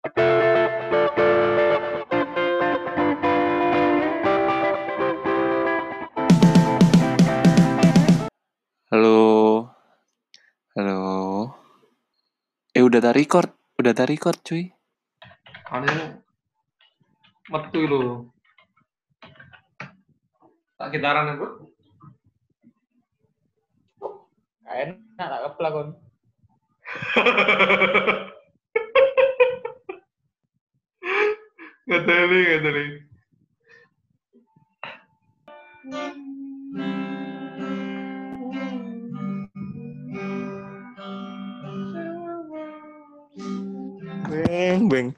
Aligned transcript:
Halo. 0.00 0.16
Halo. 10.72 10.96
Eh 12.72 12.80
udah 12.80 13.04
tak 13.04 13.12
record, 13.12 13.52
udah 13.76 13.92
tak 13.92 14.08
record 14.08 14.40
cuy. 14.40 14.72
Anu 15.68 15.92
metu 17.52 17.84
lho. 17.84 18.32
Tak 20.80 20.96
gitaran 20.96 21.36
aku. 21.36 21.68
Enak 24.64 24.96
tak 25.28 25.44
keplak 25.44 25.72
kon. 25.76 25.92
Ngeteli, 31.90 32.40
ngeteli. 32.46 32.86
Beng, 44.30 44.86
beng. 44.86 45.08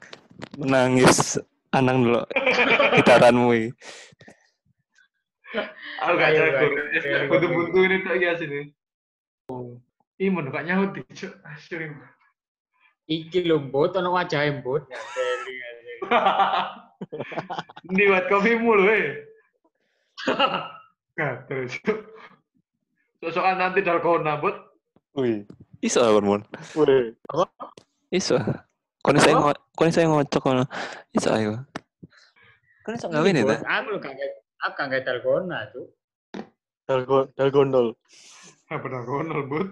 Menangis 0.57 1.37
anang 1.69 2.09
dulu 2.09 2.25
gitaranmu 2.97 3.53
iki. 3.53 3.69
Aku 6.01 6.13
gak 6.17 6.33
jago. 6.33 6.65
Buntu-buntu 7.29 7.79
ini 7.85 8.01
tak 8.01 8.17
ya 8.17 8.33
sini. 8.33 8.73
Ih, 10.17 10.29
mau 10.33 10.41
gak 10.41 10.65
nyaut 10.65 10.97
di 10.97 11.05
cuk. 11.13 11.37
Asyik. 11.45 11.93
Iki 13.05 13.45
lho 13.45 13.61
ono 13.93 14.09
wajahe 14.17 14.57
mbot. 14.57 14.89
Ngenteli, 14.89 15.62
Ini 17.89 18.03
buat 18.09 18.25
kopimu 18.31 18.71
lho, 18.79 18.85
eh. 18.91 19.07
Gak 21.19 21.45
terus. 21.51 21.77
Sosokan 23.19 23.59
nanti 23.59 23.83
dalgona, 23.83 24.39
bot. 24.39 24.55
Wih. 25.19 25.45
Iso 25.83 25.99
mon. 26.23 26.41
Wih, 26.79 27.13
Iso. 28.13 28.39
Kon 29.03 29.19
iso 29.19 29.35
ngo 29.35 29.51
kon 29.75 29.91
ngocok 29.91 30.41
kono. 30.41 30.63
Iso 31.11 31.29
ayo. 31.35 31.59
Kon 32.87 32.95
iso 32.95 33.11
gawe 33.11 33.29
nih? 33.29 33.43
Aku 33.43 33.99
aku 34.63 34.81
gak 34.87 35.03
dalgona 35.03 35.67
tuh. 35.75 35.91
dalgon, 36.87 37.31
dalgondol. 37.35 37.95
Apa 38.71 38.85
dalgona, 38.87 39.43
bot? 39.43 39.69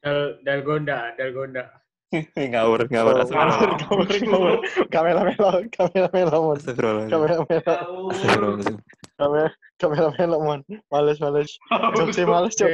Dal 0.00 0.36
dalgonda, 0.46 1.12
dalgonda. 1.16 1.83
ngawur, 2.52 2.80
ngawur. 2.90 3.14
Oh, 3.16 3.22
Astagfirullah. 3.22 3.78
ngawur, 3.80 4.06
ngawur. 4.06 4.56
Kamera 4.94 5.20
melo, 5.26 5.50
kamera 5.72 6.08
melo, 6.14 6.36
mon. 6.52 6.58
Kamera 6.60 7.34
melo, 7.48 7.64
kamera, 9.18 9.48
kamera 9.80 10.08
melo, 10.18 10.36
mon. 10.42 10.60
Males, 10.92 11.18
males. 11.18 11.50
Jokse 11.96 12.22
males, 12.28 12.54
cok. 12.54 12.70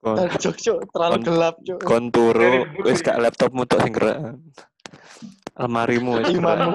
Tar 0.00 0.28
jok, 0.40 0.56
cok. 0.56 0.78
Terlalu 0.94 1.16
gelap, 1.24 1.54
cok. 1.60 1.80
kon 1.84 2.08
turu 2.08 2.64
wis 2.88 3.04
gak 3.04 3.20
laptopmu 3.20 3.68
tok 3.68 3.84
sing 3.84 3.92
gerak. 3.92 4.16
Lemarimu 5.60 6.24
wis 6.24 6.32
Imanmu, 6.32 6.72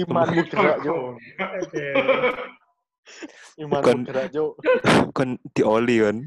imanmu 0.00 0.42
gerak, 0.48 0.76
cok. 0.80 1.00
Imanmu 3.60 4.08
gerak, 4.08 4.26
cok. 4.32 4.52
Kon 5.16 5.36
dioli 5.52 5.96
kon. 6.00 6.18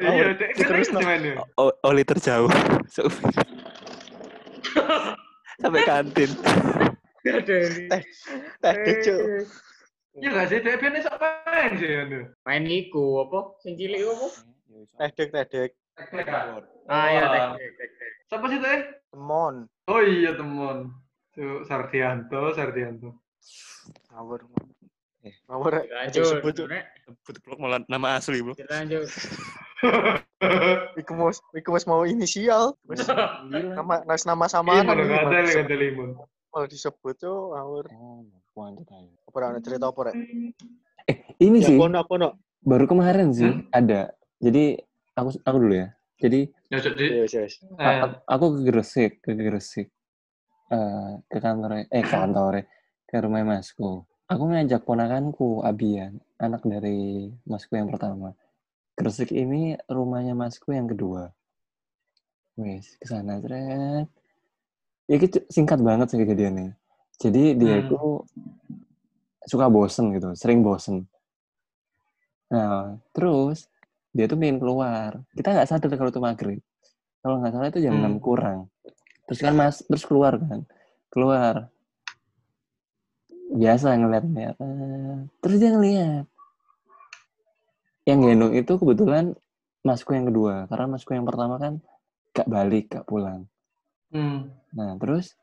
Iya, 0.00 0.36
dek 0.36 0.50
Terus, 0.60 0.68
terus 0.68 0.88
no. 0.92 1.00
gimana? 1.00 1.40
O- 1.56 1.76
oli 1.88 2.04
terjauh. 2.04 2.46
Sampai 5.62 5.82
kantin. 5.88 6.30
Teh, 7.24 8.02
cok. 9.02 9.18
Iya 10.16 10.28
gak 10.32 10.46
sih, 10.48 10.58
dek 10.64 10.80
biasanya 10.80 11.00
sok 11.04 11.16
main 11.20 11.70
sih 11.76 11.90
anu. 11.92 12.20
Main 12.44 12.64
iku 12.68 13.24
apa? 13.28 13.52
Sing 13.60 13.76
cilik 13.76 14.00
apa? 14.04 14.28
Teh, 14.96 15.10
dek, 15.12 15.28
teh, 15.32 15.44
dek. 15.44 15.70
Ah 16.88 17.08
ya, 17.08 17.24
Wah. 17.24 17.56
tek 17.56 17.56
tek 17.56 17.72
tek. 17.76 17.90
tek. 17.96 18.10
Siapa 18.28 18.46
sih 18.52 18.60
teh? 18.60 18.78
Temon. 19.12 19.54
Oh 19.88 20.00
iya 20.00 20.32
teman. 20.36 20.92
Tuh 21.36 21.64
Sardianto, 21.68 22.52
Sardianto. 22.56 23.12
Ngawur, 24.12 24.40
Ngawur, 25.46 25.70
rek. 25.72 25.84
Lanjut. 25.90 26.24
Sebut. 26.38 26.54
Nek, 26.66 26.84
Blok 27.46 27.58
malah 27.62 27.80
nama 27.86 28.18
asli, 28.18 28.42
Bro. 28.42 28.54
lanjut. 28.58 29.06
Iku 30.96 31.12
mau, 31.14 31.30
iku 31.54 31.68
wis 31.76 31.84
mau 31.86 32.02
inisial. 32.02 32.74
Wis 32.88 33.06
nama, 33.08 34.02
wis 34.08 34.24
nama 34.26 34.44
Iya, 34.48 34.82
iki, 34.82 34.86
gak 34.86 35.22
ada 35.28 35.38
ada 35.62 35.76
limun. 35.76 36.10
Malah 36.50 36.68
disebut, 36.68 37.14
cok. 37.20 37.42
Ngawur. 37.52 37.84
Oh, 37.92 38.24
Apa 39.28 39.36
ada 39.52 39.60
cerita 39.60 39.92
apa, 39.92 40.00
rek? 40.10 40.16
Ini 41.36 41.58
Ya, 41.60 41.66
sih 41.68 41.76
kono, 41.76 42.00
kono. 42.08 42.28
baru 42.64 42.88
kemarin 42.88 43.30
sih 43.30 43.46
Hmm? 43.52 43.68
ada. 43.70 44.10
Jadi 44.40 44.80
aku 45.12 45.28
aku 45.44 45.56
dulu 45.60 45.74
ya. 45.76 45.88
Jadi 46.16 46.48
Ya 46.72 46.80
jadi 46.80 47.04
Yes, 47.22 47.32
yes. 47.36 47.52
eh, 47.78 48.00
a- 48.02 48.18
aku 48.26 48.58
ke 48.58 48.60
Gresik, 48.72 49.12
ke 49.22 49.36
Gresik. 49.36 49.92
Eh, 50.66 51.10
ke 51.30 51.38
kantor 51.38 51.86
eh 51.86 52.02
kantor 52.02 52.64
ke 53.06 53.16
rumah 53.22 53.44
masku. 53.46 54.02
Aku 54.26 54.42
ngajak 54.50 54.82
ponakanku 54.82 55.62
Abian, 55.62 56.18
anak 56.42 56.66
dari 56.66 57.30
masku 57.46 57.78
yang 57.78 57.94
pertama. 57.94 58.34
Gresik 58.98 59.30
ini 59.30 59.78
rumahnya 59.86 60.34
masku 60.34 60.74
yang 60.74 60.90
kedua. 60.90 61.30
Wes, 62.58 62.98
ke 62.98 63.06
sana 63.06 63.38
tret. 63.38 64.10
Ya 65.06 65.14
gitu, 65.22 65.38
singkat 65.46 65.78
banget 65.78 66.10
sih 66.10 66.18
kejadiannya. 66.18 66.74
Jadi 67.22 67.54
dia 67.54 67.78
Hmm. 67.78 67.82
itu 67.86 68.00
suka 69.46 69.70
bosen 69.70 70.10
gitu, 70.10 70.34
sering 70.34 70.66
bosen. 70.66 71.06
Nah, 72.50 72.98
terus 73.14 73.70
dia 74.10 74.26
tuh 74.26 74.34
pengen 74.34 74.58
keluar. 74.58 75.22
Kita 75.38 75.54
nggak 75.54 75.68
sadar 75.70 75.94
kalau 75.94 76.10
itu 76.10 76.18
maghrib. 76.18 76.60
Kalau 77.22 77.38
nggak 77.38 77.52
salah 77.54 77.68
itu 77.70 77.78
jam 77.78 77.94
Hmm. 77.94 78.02
6 78.02 78.14
kurang. 78.18 78.58
Terus 79.30 79.38
kan 79.38 79.54
mas, 79.54 79.86
terus 79.86 80.02
keluar 80.02 80.34
kan. 80.34 80.66
Keluar. 81.14 81.70
Biasa 83.46 83.94
ngeliat-ngeliat. 83.94 84.56
Eh, 84.58 85.18
Terus 85.42 85.56
dia 85.62 85.70
ngeliat. 85.72 86.24
Yang 88.06 88.18
gendong 88.22 88.54
itu 88.54 88.72
kebetulan 88.78 89.24
masku 89.82 90.14
yang 90.14 90.26
kedua. 90.30 90.66
Karena 90.70 90.86
masku 90.94 91.10
yang 91.14 91.26
pertama 91.26 91.58
kan 91.58 91.78
gak 92.34 92.48
balik, 92.50 92.90
gak 92.92 93.06
pulang. 93.06 93.46
hmm. 94.14 94.50
Nah, 94.76 94.94
terus 95.00 95.34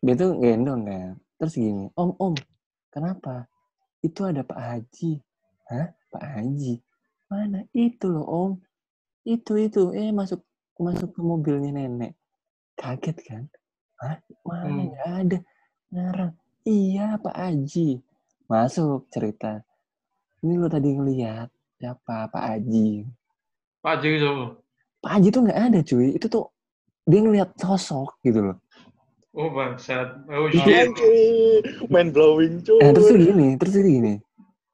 dia 0.00 0.14
tuh 0.14 0.38
gendong 0.38 0.86
kan. 0.86 1.18
Terus 1.40 1.54
gini, 1.58 1.90
Om, 1.98 2.14
Om, 2.16 2.34
kenapa? 2.94 3.50
Itu 3.98 4.22
ada 4.22 4.46
Pak 4.46 4.60
Haji. 4.60 5.18
Hah? 5.66 5.90
Pak 6.12 6.24
Haji? 6.24 6.78
Mana? 7.26 7.66
Itu 7.74 8.06
loh, 8.12 8.26
Om. 8.26 8.52
Itu, 9.26 9.58
itu. 9.58 9.90
Eh, 9.94 10.14
masuk 10.14 10.42
masuk 10.78 11.14
ke 11.14 11.20
mobilnya 11.22 11.70
nenek. 11.74 12.14
Kaget 12.78 13.18
kan? 13.26 13.42
Hah? 13.98 14.18
Mana? 14.46 14.66
Hmm. 14.70 14.86
Nggak 14.90 15.10
ada. 15.26 15.38
Ngarang. 15.92 16.32
Iya, 16.62 17.18
Pak 17.18 17.34
Haji. 17.34 17.98
Masuk 18.46 19.10
cerita. 19.10 19.62
Ini 20.42 20.54
lo 20.58 20.70
tadi 20.70 20.94
ngeliat. 20.94 21.50
Siapa? 21.78 22.30
Pak 22.30 22.44
Haji. 22.44 23.02
Pak 23.82 23.90
Haji 23.98 24.08
sama. 24.22 24.46
Pak 25.02 25.10
Haji 25.18 25.28
tuh 25.28 25.40
nggak 25.42 25.58
ada, 25.58 25.78
cuy. 25.82 26.06
Itu 26.14 26.26
tuh 26.30 26.44
dia 27.02 27.18
ngeliat 27.18 27.50
sosok 27.58 28.22
gitu 28.22 28.52
loh. 28.52 28.56
Oh 29.34 29.50
bangsat. 29.50 30.28
Oh 30.30 30.46
Iya. 30.46 30.86
shit. 30.86 31.64
Main 31.90 32.14
blowing 32.14 32.62
cuy. 32.62 32.78
Eh, 32.78 32.90
terus 32.94 33.10
tuh 33.10 33.18
gini, 33.18 33.48
terus 33.58 33.72
tuh 33.74 33.82
gini. 33.82 34.14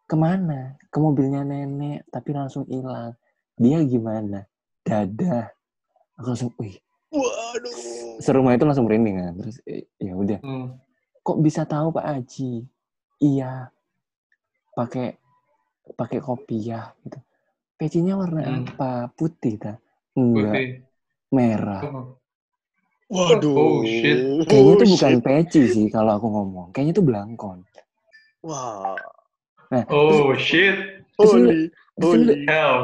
Ke 0.05 0.16
mana? 0.16 0.76
Ke 0.93 0.99
mobilnya 1.00 1.41
nenek, 1.41 2.05
tapi 2.12 2.37
langsung 2.37 2.69
hilang. 2.69 3.16
Dia 3.56 3.81
gimana? 3.81 4.44
Dadah. 4.84 5.49
Aku 6.19 6.34
langsung, 6.34 6.50
wih, 6.59 6.75
Waduh. 7.08 8.19
serumah 8.19 8.52
itu 8.52 8.64
langsung 8.67 8.85
merinding 8.85 9.17
kan. 9.17 9.32
Terus, 9.38 9.56
eh, 9.64 9.87
ya 9.96 10.12
udah. 10.12 10.40
Hmm. 10.43 10.75
Kok 11.28 11.44
bisa 11.44 11.69
tahu 11.69 11.92
Pak 11.92 12.06
Haji? 12.08 12.64
Iya. 13.20 13.69
Pakai 14.72 15.12
pakai 15.92 16.25
kopiah 16.25 16.96
gitu. 17.04 17.20
Pecinya 17.76 18.16
warna 18.16 18.40
Hmm. 18.40 18.64
apa? 18.64 19.12
Putih 19.12 19.60
ta? 19.60 19.76
Enggak, 20.16 20.56
Putih. 20.56 20.69
merah. 21.28 21.82
Oh. 21.84 22.06
Waduh. 23.12 23.52
Oh, 23.52 23.76
shit. 23.84 24.44
Kayaknya 24.48 24.72
Oh, 24.72 24.80
tuh 24.80 24.88
bukan 24.88 25.12
shit. 25.16 25.25
peci 25.25 25.62
sih 25.69 25.86
kalau 25.88 26.16
aku 26.16 26.28
ngomong. 26.28 26.72
Kayaknya 26.72 26.94
tuh 26.96 27.04
belangkon. 27.04 27.58
Wah. 28.40 28.96
Nah, 29.69 29.84
Oh 29.92 30.32
shit. 30.32 31.04
terus 31.12 31.28
Holy. 31.36 31.69
terus 31.96 32.08
Holy. 32.25 32.36
Hell. 32.48 32.76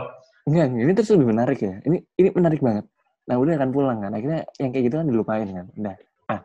Enggak, 0.44 0.66
ini 0.68 0.92
terus 0.92 1.10
lebih 1.16 1.28
menarik 1.32 1.58
ya. 1.64 1.80
Ini 1.80 1.96
ini 2.20 2.28
menarik 2.36 2.60
banget. 2.60 2.84
Nah 3.24 3.40
udah 3.40 3.56
akan 3.56 3.70
pulang 3.72 3.98
kan. 4.04 4.12
Akhirnya 4.12 4.44
yang 4.60 4.68
kayak 4.68 4.84
gitu 4.92 4.96
kan 5.00 5.06
dilupain 5.08 5.48
kan. 5.48 5.66
Udah. 5.76 5.96
Ah, 6.28 6.40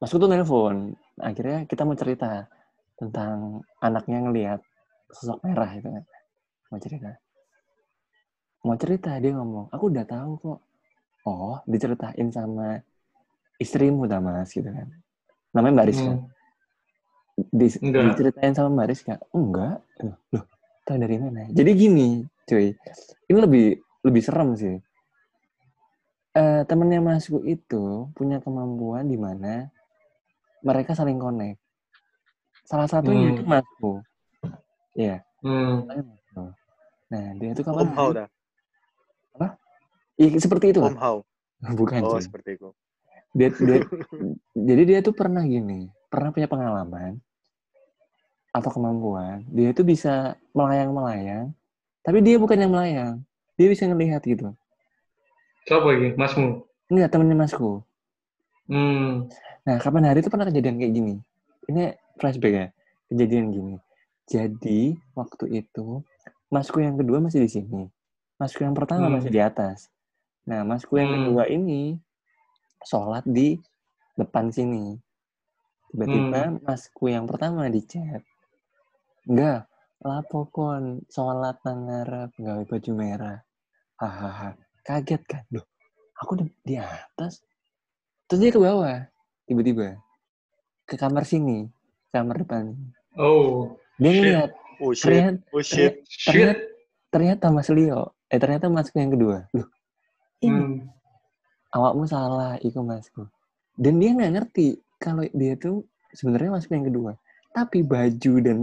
masuk 0.00 0.20
tuh 0.20 0.28
telepon. 0.28 0.92
Akhirnya 1.20 1.66
kita 1.66 1.82
mau 1.82 1.94
cerita 1.94 2.46
tentang 2.94 3.62
anaknya 3.78 4.18
ngelihat 4.24 4.60
sosok 5.10 5.42
merah 5.42 5.70
itu 5.74 5.88
kan. 5.88 6.04
Mau 6.68 6.78
cerita. 6.80 7.10
Mau 8.66 8.74
cerita 8.74 9.10
dia 9.16 9.32
ngomong, 9.32 9.70
aku 9.70 9.84
udah 9.88 10.04
tahu 10.04 10.32
kok. 10.38 10.60
oh 11.28 11.60
diceritain 11.68 12.32
sama 12.32 12.80
istrimu 13.60 14.08
dah 14.08 14.16
mas 14.16 14.48
gitu 14.48 14.64
kan 14.64 14.88
namanya 15.52 15.82
Mbak 15.82 15.88
Rizka 15.92 16.08
Hmm. 16.08 16.24
Di- 17.52 17.82
Enggak. 17.84 18.02
diceritain 18.16 18.52
sama 18.56 18.68
Mbak 18.72 18.88
Rizka 18.88 19.14
enggak 19.36 19.76
loh, 20.00 20.16
tahu 20.88 20.96
dari 20.96 21.16
mana 21.20 21.52
jadi 21.52 21.68
gini 21.76 22.24
cuy 22.48 22.72
ini 23.28 23.38
lebih 23.38 23.66
lebih 24.08 24.22
serem 24.24 24.56
sih 24.56 24.76
eh 26.32 26.62
temennya 26.64 27.04
masku 27.04 27.44
itu 27.44 28.08
punya 28.16 28.40
kemampuan 28.40 29.04
di 29.04 29.20
mana 29.20 29.68
mereka 30.60 30.92
saling 30.92 31.16
connect 31.16 31.58
salah 32.62 32.84
satunya 32.84 33.30
Hmm. 33.30 33.34
itu 33.34 33.42
masku 33.44 33.92
Iya, 34.92 35.22
Hmm. 35.40 35.86
nah 37.06 37.26
dia 37.38 37.54
itu 37.54 37.62
kapan 37.62 37.86
Om 37.86 37.92
Hao 37.94 38.10
dah. 38.10 38.28
Iya, 40.18 40.34
seperti 40.42 40.74
itu. 40.74 40.82
Om 40.82 40.98
Hao. 40.98 41.22
bukan 41.78 42.02
Oh, 42.02 42.18
seperti 42.18 42.58
itu. 42.58 42.74
dia, 43.30 43.54
dia 43.54 43.78
jadi 44.68 44.82
dia 44.82 44.98
tuh 44.98 45.14
pernah 45.14 45.46
gini 45.46 45.86
pernah 46.10 46.34
punya 46.34 46.50
pengalaman 46.50 47.22
atau 48.50 48.70
kemampuan 48.72 49.44
dia 49.52 49.70
tuh 49.70 49.84
bisa 49.86 50.34
melayang 50.56 50.90
melayang 50.90 51.52
tapi 52.02 52.18
dia 52.24 52.40
bukan 52.40 52.56
yang 52.58 52.72
melayang 52.72 53.14
dia 53.54 53.68
bisa 53.70 53.84
ngelihat 53.86 54.24
gitu 54.24 54.50
Siapa 55.68 55.84
ini? 55.94 56.16
Masmu? 56.16 56.64
enggak 56.88 57.12
temennya 57.12 57.36
masku 57.38 57.84
Hmm. 58.66 59.28
Nah 59.66 59.76
kapan 59.80 60.04
hari 60.12 60.18
itu 60.22 60.30
pernah 60.30 60.46
kejadian 60.48 60.76
kayak 60.78 60.92
gini? 60.94 61.14
Ini 61.68 61.82
flashback 62.18 62.54
ya 62.54 62.66
kejadian 63.08 63.44
gini. 63.52 63.74
Jadi 64.28 64.96
waktu 65.16 65.44
itu 65.64 66.04
masku 66.52 66.84
yang 66.84 66.96
kedua 67.00 67.18
masih 67.20 67.44
di 67.44 67.50
sini. 67.50 67.82
Masku 68.36 68.62
yang 68.64 68.76
pertama 68.76 69.08
Hmm. 69.08 69.16
masih 69.18 69.30
di 69.32 69.40
atas. 69.40 69.88
Nah 70.48 70.64
masku 70.64 70.96
yang 71.00 71.12
Hmm. 71.12 71.24
kedua 71.24 71.44
ini 71.48 71.96
sholat 72.84 73.24
di 73.26 73.56
depan 74.16 74.52
sini. 74.52 74.96
Tiba-tiba 75.92 76.52
Hmm. 76.52 76.60
masku 76.64 77.08
yang 77.08 77.24
pertama 77.24 77.64
di 77.72 77.80
chat 77.84 78.22
enggak 79.28 79.68
lapo 80.04 80.48
kon 80.48 81.02
sholat 81.12 81.60
nang 81.64 81.88
ngarep 81.88 82.30
gawe 82.38 82.62
baju 82.64 82.90
merah. 82.96 83.38
Hahaha 83.98 84.54
kaget 84.86 85.22
kan? 85.26 85.44
Loh 85.52 85.66
aku 86.16 86.38
di, 86.38 86.44
di 86.64 86.74
atas? 86.78 87.42
Terus 88.28 88.40
dia 88.40 88.52
ke 88.52 88.60
bawah 88.60 89.04
tiba-tiba 89.48 89.96
ke 90.84 90.94
kamar 90.94 91.24
sini 91.24 91.66
kamar 92.08 92.38
depan 92.38 92.76
Oh. 93.14 93.74
dia 93.96 94.06
Shit. 94.06 94.14
ngeliat 94.14 94.50
Oh 94.78 94.92
shit. 94.92 95.02
ternyata 95.02 95.38
Oh 95.50 95.60
shit. 95.60 95.92
Shit. 96.06 96.56
ternyata 97.08 97.48
mas 97.48 97.66
Leo 97.68 98.14
eh 98.26 98.36
ternyata 98.36 98.68
masku 98.68 98.94
yang 98.94 99.10
kedua 99.10 99.48
loh 99.50 99.68
ini 100.38 100.54
Hmm. 100.54 100.76
awakmu 101.70 102.04
salah 102.04 102.54
iku 102.58 102.80
masku 102.80 103.24
dan 103.74 103.96
dia 103.96 104.12
nggak 104.12 104.32
ngerti 104.34 104.66
kalau 104.96 105.24
dia 105.30 105.56
tuh 105.56 105.82
sebenarnya 106.10 106.52
masku 106.52 106.70
yang 106.70 106.86
kedua 106.86 107.12
tapi 107.50 107.80
baju 107.80 108.34
dan 108.38 108.58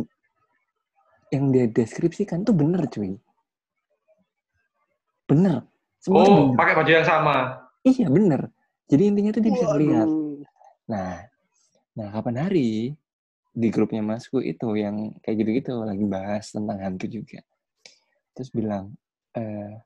yang 1.29 1.49
dia 1.49 1.65
deskripsikan 1.67 2.41
tuh 2.41 2.53
bener 2.53 2.85
cuy 2.87 3.17
bener 5.25 5.65
semua 5.97 6.21
Oh, 6.21 6.29
bener. 6.47 6.55
pakai 6.55 6.73
baju 6.75 6.91
yang 6.93 7.03
sama. 7.03 7.35
iya 7.81 8.05
bener 8.07 8.41
jadi 8.85 9.03
intinya 9.09 9.31
tuh 9.31 9.41
dia 9.41 9.51
bisa 9.51 9.67
lihat 9.75 10.05
Waduh. 10.05 10.24
Nah 10.85 11.25
nah 11.95 12.07
kapan 12.11 12.37
hari 12.45 12.93
di 13.55 13.67
grupnya 13.71 14.03
masku 14.03 14.43
itu 14.43 14.75
yang 14.75 15.15
kayak 15.23 15.39
gitu-gitu 15.41 15.79
lagi 15.87 16.03
bahas 16.03 16.51
tentang 16.51 16.75
hantu 16.83 17.07
juga. 17.07 17.39
Terus 18.35 18.51
bilang 18.51 18.91
eh 19.31 19.79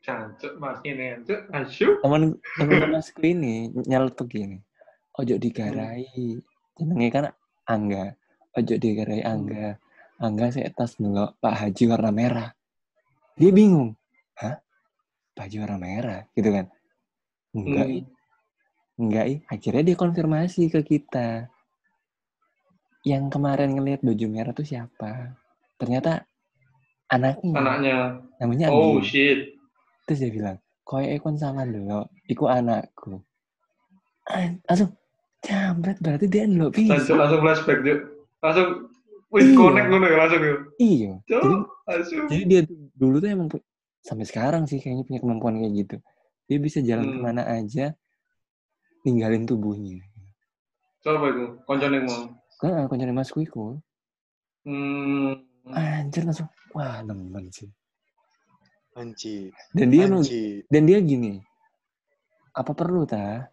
Cancuk 0.00 0.56
mas 0.56 0.80
ini 0.80 1.12
cancuk. 1.12 1.40
Asyuk. 1.52 1.94
teman 2.00 2.88
masku 2.88 3.20
ini 3.20 3.68
nyeletuk 3.84 4.32
gini 4.32 4.64
ojo 5.20 5.36
digarai. 5.36 6.40
Jenenge 6.80 7.08
kan 7.12 7.24
Angga. 7.68 8.16
Ojo 8.56 8.74
digarai 8.80 9.20
Angga. 9.20 9.76
Angga 10.16 10.46
saya 10.48 10.72
tas 10.72 10.96
dulu 10.96 11.36
Pak 11.36 11.54
Haji 11.54 11.84
warna 11.88 12.10
merah. 12.12 12.48
Dia 13.36 13.52
bingung 13.52 13.92
hah? 14.40 14.56
Baju 15.36 15.56
warna 15.60 15.78
merah? 15.80 16.20
Gitu 16.32 16.48
kan. 16.48 16.66
Enggak 17.52 17.86
Hmm. 17.88 18.04
Enggak 19.00 19.26
ih 19.26 19.38
akhirnya 19.48 19.82
dia 19.82 19.96
konfirmasi 19.96 20.68
ke 20.68 20.80
kita 20.82 21.48
yang 23.02 23.32
kemarin 23.32 23.72
ngelihat 23.72 24.04
baju 24.04 24.26
merah 24.28 24.52
tuh 24.52 24.66
siapa 24.66 25.32
ternyata 25.74 26.28
anaknya 27.08 27.56
Anaknya. 27.56 27.96
namanya 28.38 28.66
Oh 28.68 29.00
shit. 29.00 29.56
Terus 30.04 30.20
dia 30.20 30.30
bilang, 30.30 30.56
koe 30.82 31.06
kon 31.18 31.34
salah 31.34 31.62
dulu, 31.62 32.02
iku 32.26 32.46
anakku. 32.46 33.22
An- 34.26 34.58
Langsung, 34.66 34.90
jambret 35.40 35.98
berarti 35.98 36.26
dia 36.26 36.44
lo 36.44 36.68
Cancuk 36.68 36.82
bisa. 36.98 37.14
langsung 37.14 37.40
flashback 37.40 37.78
Cuk. 37.80 38.00
Langsung 38.42 38.68
wih 39.30 39.42
Iya. 39.42 39.54
connect 39.54 39.86
ngono 39.86 40.06
ya 40.06 40.16
langsung 40.18 40.42
ya. 40.42 40.54
Iya. 40.78 41.12
Jadi. 41.26 41.48
Asyuk. 41.90 42.24
jadi 42.26 42.42
dia 42.44 42.60
tuh 42.62 42.76
dulu 42.94 43.16
tuh 43.18 43.28
emang 43.28 43.48
sampai 44.00 44.26
sekarang 44.26 44.62
sih 44.66 44.78
kayaknya 44.78 45.02
punya 45.02 45.20
kemampuan 45.22 45.54
kayak 45.58 45.74
gitu. 45.78 45.96
Dia 46.46 46.58
bisa 46.58 46.78
jalan 46.80 47.06
Hmm. 47.06 47.14
ke 47.14 47.18
mana 47.22 47.42
aja, 47.46 47.86
ninggalin 49.02 49.44
tubuhnya. 49.44 50.00
Coba 51.00 51.32
itu. 51.32 51.44
Koncone 51.64 51.98
mau. 52.04 52.20
Kan 52.60 52.84
aku 52.84 52.94
nyari 52.96 53.14
masku 53.14 53.40
iku. 53.40 53.80
Hmm. 54.68 55.40
Anjir 55.72 56.24
langsung, 56.24 56.48
wah 56.72 57.00
nemen 57.00 57.48
sih. 57.48 57.68
Anji. 58.96 59.48
Dan 59.72 59.88
dia 59.88 60.04
mau, 60.08 60.20
Anji. 60.20 60.60
dan 60.68 60.82
dia 60.84 60.98
gini, 61.00 61.40
apa 62.52 62.72
perlu 62.76 63.08
ta? 63.08 63.48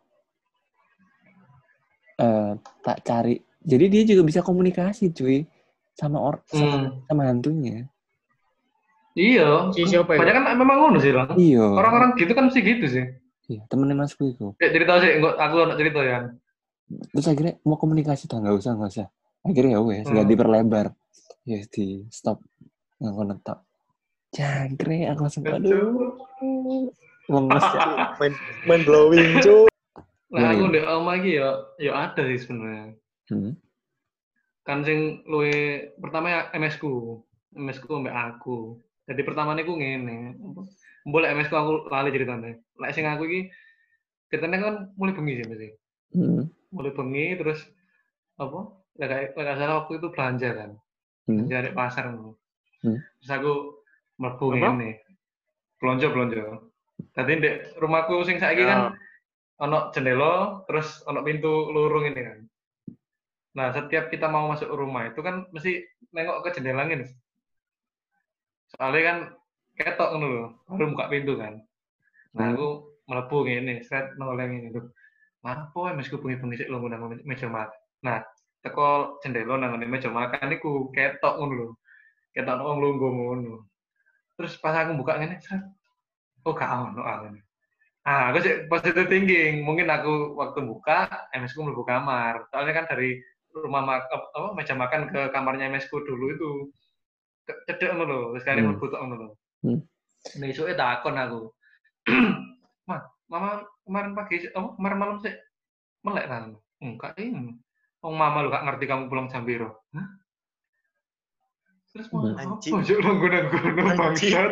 Eh, 2.18 2.52
tak 2.82 2.98
cari. 3.06 3.38
Jadi 3.62 3.86
dia 3.92 4.04
juga 4.08 4.26
bisa 4.26 4.42
komunikasi 4.42 5.14
cuy 5.14 5.46
sama 5.94 6.18
or 6.18 6.42
sama, 6.50 6.68
Hmm. 6.68 6.88
sama 7.06 7.22
hantunya. 7.30 7.86
Iya. 9.18 9.70
Si 9.74 9.86
siapa? 9.86 10.14
Banyak 10.18 10.34
kan 10.34 10.46
memang 10.58 10.78
ngono 10.82 10.98
sih 11.00 11.14
lang. 11.14 11.30
Iya. 11.38 11.66
Orang-orang 11.74 12.18
gitu 12.18 12.32
kan 12.34 12.50
sih 12.50 12.62
gitu 12.62 12.86
sih. 12.90 13.06
Iya, 13.48 13.64
temennya 13.72 13.96
masku 13.96 14.28
itu. 14.28 14.52
Kayak 14.60 14.72
cerita 14.76 14.94
sih, 15.00 15.12
enggak 15.24 15.36
aku 15.40 15.56
ada 15.64 15.76
cerita 15.80 16.00
ya. 16.04 16.20
Terus 16.88 17.26
akhirnya 17.28 17.54
mau 17.64 17.80
komunikasi 17.80 18.28
tuh 18.28 18.40
nggak 18.44 18.56
usah 18.60 18.72
nggak 18.76 18.92
usah. 18.92 19.08
Akhirnya 19.44 19.80
ya 19.80 19.82
wes 19.84 20.06
nggak 20.08 20.26
Hmm. 20.28 20.34
diperlebar. 20.36 20.88
Ya 21.48 21.60
di 21.68 22.04
stop 22.12 22.44
nggak 23.00 23.14
konetak. 23.16 23.60
Jangkrik 24.36 25.08
aku 25.08 25.22
langsung 25.24 25.44
aduh 25.48 26.12
lemes 27.28 27.66
ya. 27.72 27.80
Main, 28.20 28.34
main 28.68 28.82
blowing 28.84 29.40
cuy. 29.40 29.68
Nah, 30.28 30.52
aku 30.52 30.68
iya. 30.68 30.74
di 30.76 30.80
oma 30.84 31.12
iki 31.16 31.32
ya 31.40 31.50
ya 31.80 31.92
ada 32.12 32.22
sih 32.28 32.40
sebenarnya. 32.44 33.00
Hmm. 33.32 33.56
Kan 34.68 34.84
sing 34.84 35.24
luwe 35.24 35.88
pertama 36.04 36.28
ya 36.28 36.42
MS 36.52 36.76
ku. 36.84 37.24
MS 37.56 37.80
ku 37.80 38.04
mbak 38.04 38.16
aku. 38.36 38.76
Jadi 39.08 39.24
pertama 39.24 39.56
niku 39.56 39.80
ngene. 39.80 40.36
Boleh 41.08 41.32
MS 41.32 41.48
ku 41.48 41.56
aku 41.56 41.74
lali 41.88 42.12
ceritanya. 42.12 42.60
Lek 42.84 42.92
sing 42.92 43.08
aku 43.08 43.24
iki 43.32 43.42
ceritanya 44.28 44.58
kan 44.60 44.76
mulai 45.00 45.16
bengi 45.16 45.40
sih 45.40 45.46
mesti. 45.48 45.70
Hmm. 46.12 46.52
Mulai 46.76 46.92
bengi 46.92 47.26
terus 47.40 47.64
apa? 48.36 48.76
Lek 49.00 49.08
lek 49.08 49.40
nggak 49.40 49.56
salah 49.56 49.76
waktu 49.84 50.04
itu 50.04 50.08
belanja 50.12 50.50
kan. 50.52 50.70
Hmm. 51.32 51.48
Belanja 51.48 51.64
di 51.64 51.72
pasar. 51.72 52.04
Hmm. 52.12 52.36
Terus 53.24 53.32
aku 53.32 53.54
mlebu 54.20 54.46
ngene. 54.52 54.92
Blonjo 55.80 56.08
blonjo. 56.12 56.44
Tadi 57.16 57.32
di 57.40 57.52
rumahku 57.80 58.26
sing 58.28 58.42
saiki 58.42 58.68
kan 58.68 58.98
ono 59.64 59.90
jendela 59.96 60.62
terus 60.68 61.02
ono 61.08 61.24
pintu 61.24 61.72
lurung 61.72 62.10
ini 62.10 62.22
kan. 62.22 62.40
Nah, 63.58 63.74
setiap 63.74 64.14
kita 64.14 64.30
mau 64.30 64.46
masuk 64.54 64.70
rumah 64.70 65.10
itu 65.10 65.18
kan 65.26 65.50
mesti 65.50 65.82
nengok 66.14 66.46
ke 66.46 66.60
jendela 66.60 66.86
ini. 66.86 67.10
Soalnya 68.70 69.02
kan 69.02 69.18
ketok 69.78 70.10
ngono 70.18 70.28
lho, 70.28 70.46
baru 70.68 70.86
buka 70.94 71.06
pintu 71.14 71.34
kan. 71.38 71.54
Nah, 72.34 72.46
Hmm. 72.50 72.54
aku 72.58 72.68
mlebu 73.08 73.38
ngene, 73.46 73.74
sret 73.86 74.18
noleng 74.18 74.52
ini 74.58 74.70
tuh. 74.74 74.90
Apa 75.46 75.80
ya 75.90 75.94
mesti 75.96 76.18
bengi-bengi 76.18 76.60
sik 76.60 76.70
lho 76.74 76.82
nang 76.90 77.08
meja 77.24 77.48
makan. 77.48 77.78
Nah, 78.04 78.20
teko 78.66 79.16
jendela 79.24 79.56
nang 79.56 79.78
ngene 79.78 79.88
meja 79.88 80.10
makan 80.12 80.52
iku 80.58 80.90
ketok 80.92 81.38
ngono 81.40 81.54
lho. 81.56 81.68
Ketok 82.36 82.60
wong 82.60 82.78
lungguh 82.84 83.12
ngono. 83.14 83.54
Terus 84.36 84.58
pas 84.60 84.76
aku 84.76 84.98
buka 85.00 85.18
ngene, 85.22 85.40
sret. 85.40 85.62
Oh, 86.44 86.54
gak 86.58 86.68
ono 86.68 87.02
ah 87.06 87.24
ngene. 87.24 87.40
Ah, 88.08 88.32
aku 88.32 88.40
sih 88.40 88.54
positive 88.72 89.08
thinking. 89.12 89.64
Mungkin 89.68 89.88
aku 89.92 90.36
waktu 90.40 90.64
buka, 90.64 91.28
MS 91.36 91.52
ku 91.56 91.64
mlebu 91.64 91.84
kamar. 91.84 92.48
Soalnya 92.52 92.74
kan 92.84 92.86
dari 92.88 93.20
rumah 93.52 93.82
mak 93.84 94.08
apa 94.12 94.54
meja 94.54 94.78
makan 94.78 95.10
ke 95.12 95.34
kamarnya 95.34 95.68
MS 95.68 95.90
ku 95.92 96.00
dulu 96.06 96.26
itu 96.32 96.50
cedek 97.68 97.96
ngono 97.96 98.36
lho, 98.36 98.40
kare 98.44 98.60
Hmm. 98.64 98.76
mlebu 98.76 98.86
tok 98.92 99.02
ngono 99.04 99.16
lho. 99.16 99.30
Hmm. 99.64 99.82
Isoke 100.44 100.74
takon 100.74 101.18
aku. 101.18 101.42
Ma, 102.88 102.98
mama 103.28 103.50
kemarin 103.84 104.16
pagi 104.16 104.48
apa 104.48 104.76
kemarin 104.76 104.98
malam 105.00 105.18
sih 105.20 105.34
melek 106.04 106.26
kan? 106.28 106.44
Enggak 106.80 107.18
ini. 107.20 107.58
Wong 108.00 108.16
mama 108.16 108.46
lu 108.46 108.54
gak 108.54 108.64
ngerti 108.64 108.86
kamu 108.86 109.10
pulang 109.10 109.28
jam. 109.28 109.74
Hah? 109.92 110.08
Terus 111.92 112.08
mau 112.14 112.22
Hmm. 112.22 112.38
apa 112.38 112.46
nunggu-nunggu 113.02 113.82
Anjing. 113.90 113.98
bangsat. 113.98 114.52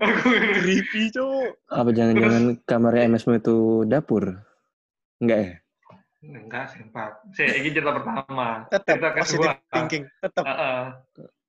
Aku. 0.00 0.28
Creepy, 0.32 1.02
Cuk. 1.12 1.60
Apa 1.68 1.90
jangan-jangan 1.92 2.44
kamarnya 2.64 3.06
MS-mu 3.06 3.36
itu 3.36 3.56
dapur? 3.84 4.24
Enggak 5.20 5.38
ya? 5.38 5.50
Enggak 6.24 6.64
sih, 6.72 6.82
Pak. 6.88 7.10
Saya 7.36 7.52
ini 7.60 7.68
cerita 7.70 7.92
pertama. 7.92 8.64
Tetap 8.72 8.86
cerita 8.88 9.08
kedua. 9.12 9.52
thinking. 9.70 10.04
Tetap. 10.18 10.42
Heeh. 10.42 10.80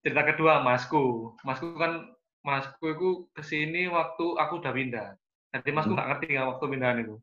cerita 0.03 0.21
kedua 0.23 0.53
masku. 0.61 1.31
Masku 1.41 1.75
kan 1.75 2.11
masku 2.47 2.85
itu 2.95 3.09
ke 3.35 3.43
sini 3.43 3.91
waktu 3.91 4.25
aku 4.39 4.53
udah 4.63 4.71
pindah. 4.71 5.07
Nanti 5.51 5.69
masku 5.75 5.91
Hmm. 5.91 5.97
nggak 5.99 6.09
ngerti 6.15 6.27
kan 6.39 6.45
waktu 6.55 6.65
pindahan 6.71 7.03
itu. 7.03 7.15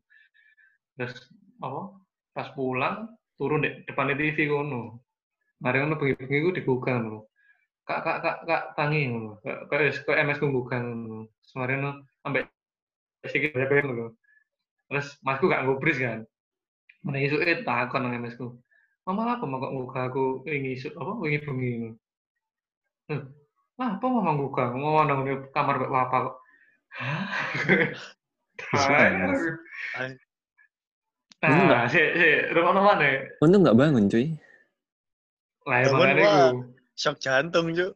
Terus 0.97 1.15
apa? 1.65 1.81
Pas 2.35 2.49
pulang 2.53 2.95
turun 3.39 3.65
deh 3.65 3.73
depan 3.89 4.13
TV 4.13 4.37
kono. 4.51 5.01
Mari 5.63 5.77
ngono 5.81 5.95
bengi-bengi 5.97 6.45
ku 6.45 6.51
digugah 6.53 6.95
ngono. 7.01 7.19
Kak 7.87 7.99
kak 8.05 8.17
kak 8.21 8.37
kak 8.49 8.63
tangi 8.77 9.09
ngono. 9.09 9.41
Kak 9.41 9.57
kak 9.69 10.17
MS 10.25 10.37
ku 10.41 10.47
gugah 10.53 10.79
ngono. 10.85 11.17
Semare 11.41 11.73
ngono 11.81 11.91
ambek 12.25 12.45
sikit 13.25 13.57
bebek 13.57 13.81
ngono. 13.89 14.05
Terus 14.89 15.07
masku 15.25 15.49
gak 15.49 15.65
ngubris 15.65 15.97
kan. 15.97 16.21
Mana 17.01 17.17
isu 17.21 17.41
eh 17.41 17.65
takon 17.65 18.05
nang 18.05 18.13
MS 18.21 18.37
ku. 18.37 18.61
Mama 19.05 19.37
apa 19.37 19.45
mau 19.45 19.61
kok 19.61 19.73
ngugah 19.73 20.03
aku 20.09 20.23
wingi 20.45 20.77
isu 20.77 20.93
apa 21.01 21.11
wingi 21.17 21.39
bengi 21.45 21.71
ngono. 21.81 23.44
Lah 23.75 23.99
apa 23.99 24.05
mama 24.07 24.31
ngugah 24.39 24.71
mau 24.71 25.03
nang 25.03 25.27
kamar 25.51 25.75
mbak 25.83 25.91
bapak 25.91 26.19
kok. 26.31 26.35
Hah? 26.95 27.23
Nah, 31.45 31.85
si, 31.91 31.99
si, 31.99 32.29
rumah 32.55 32.73
mana? 32.73 33.27
Untung 33.43 33.61
nggak 33.61 33.77
bangun, 33.77 34.09
cuy. 34.09 34.33
Lah, 35.67 35.77
ya 35.83 35.87
makanya 35.91 36.15
Wak. 36.15 36.23
iku. 36.23 36.57
Shock 36.95 37.17
jantung, 37.19 37.75
Cuk. 37.75 37.93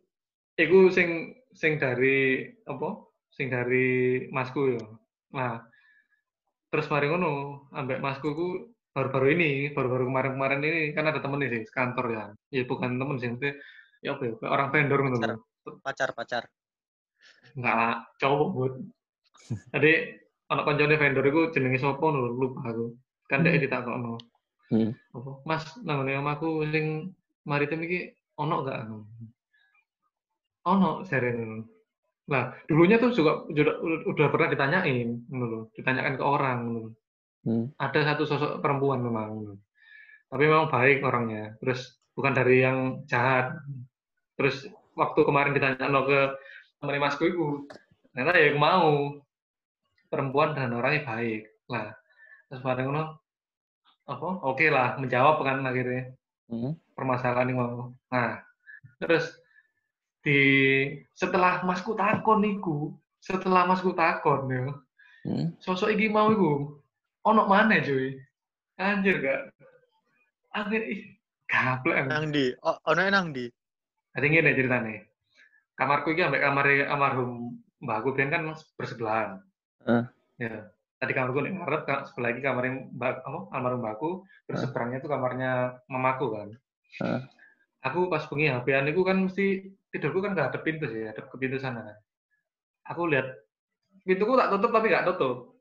Iku 0.59 0.91
sing 0.91 1.39
sing 1.55 1.79
dari 1.79 2.45
apa? 2.67 3.07
Sing 3.31 3.47
dari 3.47 4.27
masku 4.29 4.75
ya. 4.75 4.83
Nah, 5.31 5.63
terus 6.69 6.91
mari 6.91 7.07
ngono, 7.07 7.65
ambek 7.71 8.03
masku 8.03 8.35
ku 8.35 8.47
baru-baru 8.91 9.33
ini, 9.39 9.51
baru-baru 9.71 10.11
kemarin-kemarin 10.11 10.61
ini 10.65 10.81
kan 10.91 11.07
ada 11.07 11.23
temen 11.23 11.39
nih 11.39 11.63
sih, 11.63 11.63
kantor 11.71 12.05
ya. 12.11 12.23
Ya 12.51 12.67
bukan 12.67 12.99
temen 12.99 13.15
sih, 13.17 13.31
maksudnya, 13.31 13.53
ya 14.03 14.19
apa 14.19 14.21
ya, 14.27 14.33
orang 14.51 14.69
vendor 14.75 14.99
ngono. 14.99 15.48
Pacar. 15.83 16.17
Pacar. 16.17 16.43
Enggak 17.53 17.75
lah, 17.75 17.95
cowok 18.17 18.47
buat. 18.53 18.73
Tadi 19.73 19.91
anak 20.49 20.65
koncone 20.65 20.95
vendor 20.97 21.25
iku 21.25 21.41
jenenge 21.53 21.77
sapa 21.81 22.05
lho, 22.09 22.33
lupa 22.33 22.61
aku. 22.69 22.85
Kan 23.29 23.45
dek 23.45 23.61
ditakokno. 23.61 24.17
Hmm. 24.69 24.93
Apa? 25.13 25.31
Mas, 25.45 25.65
nangone 25.81 26.17
omaku 26.17 26.65
sing 26.69 27.13
maritim 27.45 27.85
iki 27.85 28.13
ono 28.37 28.65
gak? 28.65 28.85
Ono 30.69 31.01
serene. 31.05 31.65
Nah, 32.29 32.53
dulunya 32.69 33.01
tuh 33.01 33.09
juga 33.09 33.41
udah, 33.49 33.81
udah 34.05 34.27
pernah 34.29 34.49
ditanyain, 34.53 35.09
lho. 35.33 35.73
ditanyakan 35.73 36.13
ke 36.17 36.23
orang. 36.25 36.59
lho. 36.69 36.83
Hmm. 37.45 37.65
Ada 37.81 38.13
satu 38.13 38.23
sosok 38.29 38.51
perempuan 38.61 39.01
memang. 39.01 39.29
ngono. 39.33 39.53
Tapi 40.29 40.43
memang 40.45 40.69
baik 40.69 41.01
orangnya. 41.01 41.57
Terus 41.57 41.97
bukan 42.13 42.33
dari 42.37 42.61
yang 42.61 43.01
jahat. 43.09 43.57
Terus 44.37 44.69
waktu 44.99 45.19
kemarin 45.23 45.55
ditanya 45.55 45.87
ke 46.03 46.19
temen 46.83 46.99
masku 46.99 47.23
itu, 47.31 47.45
ternyata 48.11 48.35
ya 48.35 48.51
mau 48.59 49.15
perempuan 50.11 50.51
dan 50.51 50.75
orangnya 50.75 51.07
baik. 51.07 51.47
Lah, 51.71 51.95
terus 52.51 52.59
pada 52.59 52.83
ngono 52.83 53.15
apa? 54.09 54.29
Oke 54.43 54.67
lah, 54.67 54.99
menjawab 54.99 55.39
kan 55.41 55.63
akhirnya 55.63 56.11
Hmm. 56.49 56.73
permasalahan 56.97 57.45
ini 57.45 57.61
mau. 57.61 57.93
Nah, 58.09 58.41
terus 58.97 59.37
di 60.25 60.41
setelah 61.13 61.61
masku 61.61 61.93
takon 61.93 62.41
niku, 62.41 62.97
setelah 63.21 63.69
masku 63.69 63.93
takon 63.93 64.49
ya, 64.49 64.65
Hmm. 65.29 65.53
sosok 65.61 65.93
iki 65.93 66.09
mau 66.09 66.33
iku 66.33 66.73
ono 67.21 67.45
mana 67.45 67.77
cuy? 67.85 68.17
Anjir 68.81 69.21
gak? 69.21 69.53
Akhir 70.57 70.81
ih, 70.89 71.01
gaplek. 71.45 72.09
Nang 72.09 72.33
di. 72.33 72.49
Oh, 72.65 72.79
ono 72.89 73.05
nang 73.05 73.29
di. 73.29 73.45
Jadi 74.15 74.25
ngene 74.29 74.51
ceritanya. 74.57 75.05
Kamarku 75.77 76.11
iki 76.11 76.21
ambek 76.25 76.41
kamar 76.43 76.65
almarhum 76.91 77.55
mbakku 77.79 78.11
biyen 78.11 78.29
kan 78.33 78.41
bersebelahan. 78.75 79.39
Eh. 79.87 80.03
Ya. 80.41 80.67
Tadi 80.99 81.11
kamarku 81.15 81.39
nek 81.39 81.55
ngarep, 81.55 81.81
sebelah 82.11 82.29
iki 82.35 82.41
kamar 82.43 82.63
mbak 82.91 83.23
apa 83.23 83.39
almarhum 83.55 83.79
mbakku, 83.79 84.09
terus 84.49 84.59
Eh. 84.59 84.63
seberangnya 84.67 84.99
itu 84.99 85.07
kamarnya 85.07 85.51
mamaku 85.87 86.25
kan. 86.35 86.49
Eh. 87.05 87.21
Aku 87.87 88.11
pas 88.11 88.27
bengi 88.27 88.51
HP-an 88.51 88.91
itu 88.91 89.01
kan 89.07 89.17
mesti 89.23 89.71
tidurku 89.87 90.19
kan 90.19 90.35
gak 90.35 90.51
ada 90.51 90.59
pintu 90.59 90.83
sih, 90.91 91.07
ada 91.07 91.23
ke 91.23 91.35
pintu 91.39 91.55
sana 91.55 91.79
kan. 91.87 91.97
Aku 92.91 93.07
lihat 93.07 93.31
pintuku 94.03 94.35
tak 94.35 94.51
tutup 94.51 94.75
tapi 94.75 94.91
gak 94.91 95.07
tutup. 95.07 95.55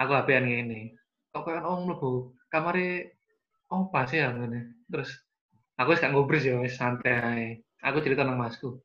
Aku 0.00 0.12
HP-an 0.16 0.48
ngene. 0.48 0.96
Kok 1.28 1.44
kayak 1.44 1.68
om 1.68 1.84
mlebu 1.84 2.32
kamare 2.48 3.20
opa 3.68 4.08
sih 4.08 4.24
ya 4.24 4.32
ngene. 4.32 4.80
Terus 4.88 5.12
aku 5.82 5.98
gak 5.98 6.14
ngubris 6.14 6.46
ya 6.46 6.62
wis 6.62 6.78
santai. 6.78 7.58
Aku 7.82 7.98
cerita 7.98 8.22
nang 8.22 8.38
masku. 8.38 8.78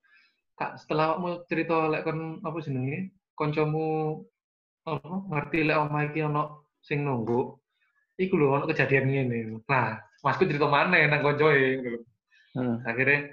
Kak, 0.57 0.81
setelah 0.81 1.15
kamu 1.15 1.29
cerita 1.45 1.85
lek 1.85 2.01
kon 2.01 2.41
apa 2.41 2.57
jenenge? 2.65 3.13
Kancamu 3.37 4.17
apa 4.89 5.13
ngerti 5.29 5.59
lek 5.69 5.77
omah 5.77 6.01
iki 6.09 6.25
ono 6.25 6.73
sing 6.81 7.05
nunggu. 7.05 7.53
Iku 8.17 8.33
lho 8.33 8.57
ono 8.57 8.65
kejadian 8.65 9.05
ngene. 9.05 9.61
Nah, 9.69 10.01
masku 10.25 10.49
cerita 10.49 10.65
maneh 10.65 11.05
nang 11.05 11.21
koncoe 11.21 11.61
gitu. 11.77 12.01
Hmm. 12.57 12.81
Akhirnya 12.89 13.29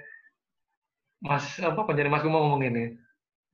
Mas 1.25 1.57
apa 1.57 1.81
penjari 1.89 2.13
masku 2.13 2.29
mau 2.29 2.45
ngomong 2.45 2.69
ini. 2.69 2.93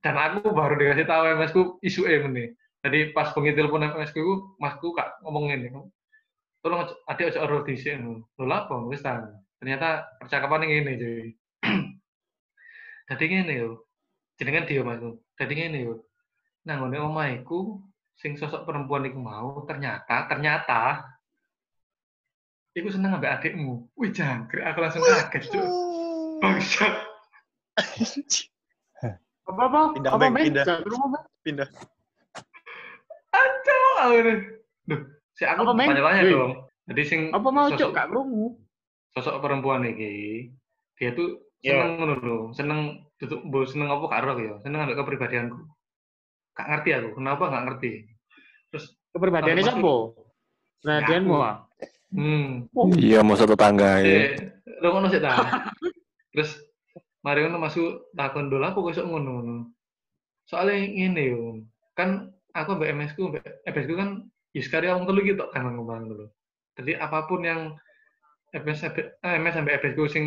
Dan 0.04 0.20
aku 0.20 0.52
baru 0.52 0.76
dikasih 0.76 1.08
tahu 1.08 1.22
ya 1.24 1.34
masku 1.40 1.60
isu 1.80 2.04
em 2.04 2.28
ini. 2.34 2.44
Jadi 2.84 3.16
pas 3.16 3.32
bengi 3.32 3.56
telepon 3.56 3.88
masku 3.96 4.52
masku 4.60 4.92
kak 4.92 5.16
ngomong 5.24 5.48
ini. 5.48 5.72
Tolong 6.60 6.92
adik 7.08 7.32
ojo 7.32 7.38
ero 7.40 7.58
dhisik. 7.64 7.96
Lho 7.96 8.44
lha 8.44 8.68
apa 8.68 8.76
wis 8.84 9.00
ta. 9.00 9.24
Ternyata 9.62 10.10
percakapan 10.18 10.66
ini 10.66 10.98
jadi. 10.98 11.30
Jadi 13.06 13.24
ngene 13.30 13.54
yo. 13.54 13.86
Jenengan 14.34 14.66
dia 14.66 14.82
masku. 14.82 15.22
Jadi 15.38 15.54
ngene 15.54 15.78
yo. 15.86 16.02
Nah, 16.66 16.82
ngene 16.82 16.98
omahku 16.98 17.78
sing 18.18 18.34
sosok 18.34 18.66
perempuan 18.66 19.06
iku 19.06 19.22
mau 19.22 19.62
ternyata 19.62 20.26
ternyata 20.26 21.06
iku 22.74 22.90
seneng 22.90 23.14
ambek 23.22 23.38
adikmu. 23.38 23.86
Wih, 23.94 24.10
jangkrik 24.10 24.66
aku 24.66 24.78
langsung 24.82 25.06
kaget, 25.06 25.54
Cuk. 25.54 25.66
Bangsat. 26.42 26.94
Apa 29.46 29.62
apa? 29.70 29.80
Pindah, 29.94 30.10
apa 30.10 30.26
Bang, 30.26 30.34
pindah. 30.42 30.66
Pindah. 31.46 31.68
Aduh, 33.30 33.94
akhirnya. 34.10 34.36
Duh, 34.90 35.00
si 35.38 35.46
aku 35.46 35.70
tanya-tanya 35.70 36.22
Wih. 36.26 36.34
dong. 36.34 36.52
Jadi 36.90 37.02
sing 37.06 37.20
Apa 37.30 37.48
mau 37.54 37.70
cok 37.70 37.90
gak 37.94 38.10
rumu? 38.10 38.58
Sosok 39.12 39.40
perempuan 39.40 39.84
iki, 39.86 40.48
dia 40.96 41.12
tuh 41.12 41.40
Iya. 41.62 41.78
seneng 41.78 41.90
ngono 41.94 42.14
lho, 42.18 42.38
seneng 42.58 42.80
tutup 43.22 43.38
mbok 43.46 43.70
seneng 43.70 43.86
apa 43.86 44.04
gak 44.10 44.22
roh 44.26 44.34
ya, 44.34 44.54
seneng 44.66 44.82
ambek 44.82 44.98
kepribadianku. 44.98 45.62
Gak 46.58 46.66
ngerti 46.68 46.90
aku, 46.90 47.08
kenapa 47.22 47.44
gak 47.54 47.64
ngerti. 47.70 47.92
Terus 48.74 48.84
Kepribadiannya 49.14 49.62
Apa, 49.62 49.70
siapa? 49.70 49.94
Perhatianmu 50.82 51.34
aku. 51.38 51.46
ah. 51.46 51.56
hmm, 52.10 52.48
Iya, 52.98 53.22
mau 53.22 53.38
satu 53.38 53.54
tangga 53.54 54.02
ya. 54.02 54.10
eh, 54.10 54.30
lo 54.82 54.90
ngono 54.90 55.06
sih 55.06 55.22
ta. 55.22 55.38
Terus 56.34 56.58
mari 57.22 57.46
ngono 57.46 57.62
masuk 57.62 58.10
takon 58.18 58.50
dulu 58.50 58.64
apa 58.66 58.78
kok 58.82 58.98
ngono 59.06 59.30
ngono. 59.38 59.54
Soalnya 60.50 60.82
ngene 60.82 61.22
yo, 61.30 61.62
kan 61.94 62.26
aku 62.58 62.74
mbak 62.74 62.90
MS 62.90 63.12
ku, 63.14 63.30
mbak 63.30 63.62
MS 63.70 63.86
ku 63.86 63.94
kan 63.94 64.10
Yuskari 64.50 64.90
orang 64.90 65.06
telu 65.06 65.22
gitu 65.22 65.46
kan 65.54 65.62
ngomong 65.70 66.10
dulu. 66.10 66.26
Jadi 66.74 66.98
apa 66.98 67.24
pun 67.30 67.46
yang 67.46 67.78
MS 68.52 68.80
eh, 68.84 69.36
MS 69.40 69.54
sampai 69.56 69.80
FS 69.80 69.96
ku 69.96 70.04
sing 70.04 70.24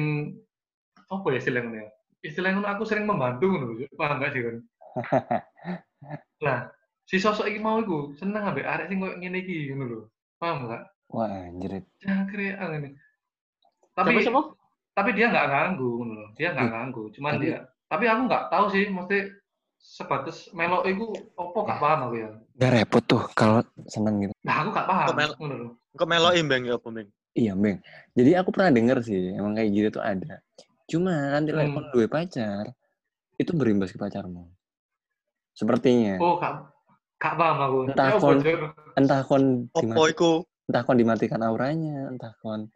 apa 1.05 1.25
ya 1.29 1.37
istilahnya 1.37 1.85
ya? 1.85 1.87
Istilahnya 2.25 2.57
ngono 2.57 2.69
aku 2.73 2.83
sering 2.89 3.05
membantu 3.05 3.45
ngono, 3.53 3.77
paham 3.93 4.17
gak 4.17 4.33
sih 4.33 4.41
kan? 4.41 4.55
Lah, 6.45 6.59
si 7.05 7.21
sosok 7.21 7.45
iki 7.45 7.61
mau 7.61 7.77
iku 7.77 8.17
seneng 8.17 8.41
ambek 8.49 8.65
arek 8.65 8.89
sing 8.89 8.97
koyo 8.97 9.13
ngene 9.21 9.45
iki 9.45 9.69
ngono 9.69 9.83
lho. 9.85 9.99
Paham 10.41 10.65
gak? 10.65 10.89
Wah, 11.13 11.29
anjir. 11.29 11.85
Jangkrik 12.01 12.57
ngene. 12.57 12.89
Siapa 13.93 14.09
Tapi 14.09 14.21
siapa? 14.25 14.41
tapi 14.95 15.09
dia 15.11 15.27
nggak 15.27 15.47
ganggu 15.51 15.89
ngono 16.01 16.13
loh. 16.17 16.29
Dia 16.39 16.49
nggak 16.55 16.71
ganggu, 16.71 17.03
cuman 17.13 17.31
Tapi- 17.37 17.45
dia 17.45 17.59
tapi 17.85 18.09
aku 18.09 18.21
nggak 18.25 18.43
tahu 18.49 18.65
sih 18.73 18.89
mesti 18.89 19.17
sebatas 19.77 20.49
melo 20.57 20.81
iku 20.89 21.13
opo 21.37 21.61
gak 21.69 21.77
paham 21.77 22.09
aku 22.09 22.15
ya. 22.17 22.29
Gak 22.57 22.71
repot 22.73 23.03
tuh 23.05 23.21
kalau 23.37 23.61
seneng 23.85 24.25
gitu. 24.25 24.33
Nah, 24.41 24.65
aku 24.65 24.69
gak 24.73 24.87
paham 24.89 25.13
ngono 25.13 25.55
lho. 25.61 25.69
Kok 25.93 26.07
meloin 26.09 26.45
bang 26.49 26.65
ya 26.65 26.81
apa 26.81 26.89
bang? 26.89 27.07
Iya, 27.35 27.51
Bang. 27.53 27.83
Jadi 28.15 28.31
aku 28.39 28.49
pernah 28.55 28.71
denger 28.71 28.97
sih, 29.03 29.35
emang 29.35 29.59
kayak 29.59 29.69
gitu 29.75 29.87
tuh 29.99 30.03
ada. 30.03 30.39
Cuma 30.87 31.35
nanti 31.35 31.51
Hmm. 31.51 31.91
duwe 31.91 32.07
pacar, 32.07 32.71
itu 33.35 33.51
berimbas 33.51 33.91
ke 33.91 33.99
pacarmu. 33.99 34.47
Sepertinya. 35.51 36.15
Oh, 36.23 36.39
gak 36.39 36.63
gak 37.19 37.35
paham 37.35 37.57
aku. 37.59 37.77
Entah 37.91 38.07
Ya, 38.07 38.15
kon- 38.15 38.39
bocor. 38.39 38.59
Entah 38.95 39.21
kon 39.27 39.43
Opo 39.75 39.79
dimati- 39.83 40.11
iku? 40.15 40.31
entah 40.65 40.81
kon 40.87 40.97
dimatikan 40.97 41.41
auranya, 41.43 42.07
entah 42.09 42.33
kon 42.39 42.71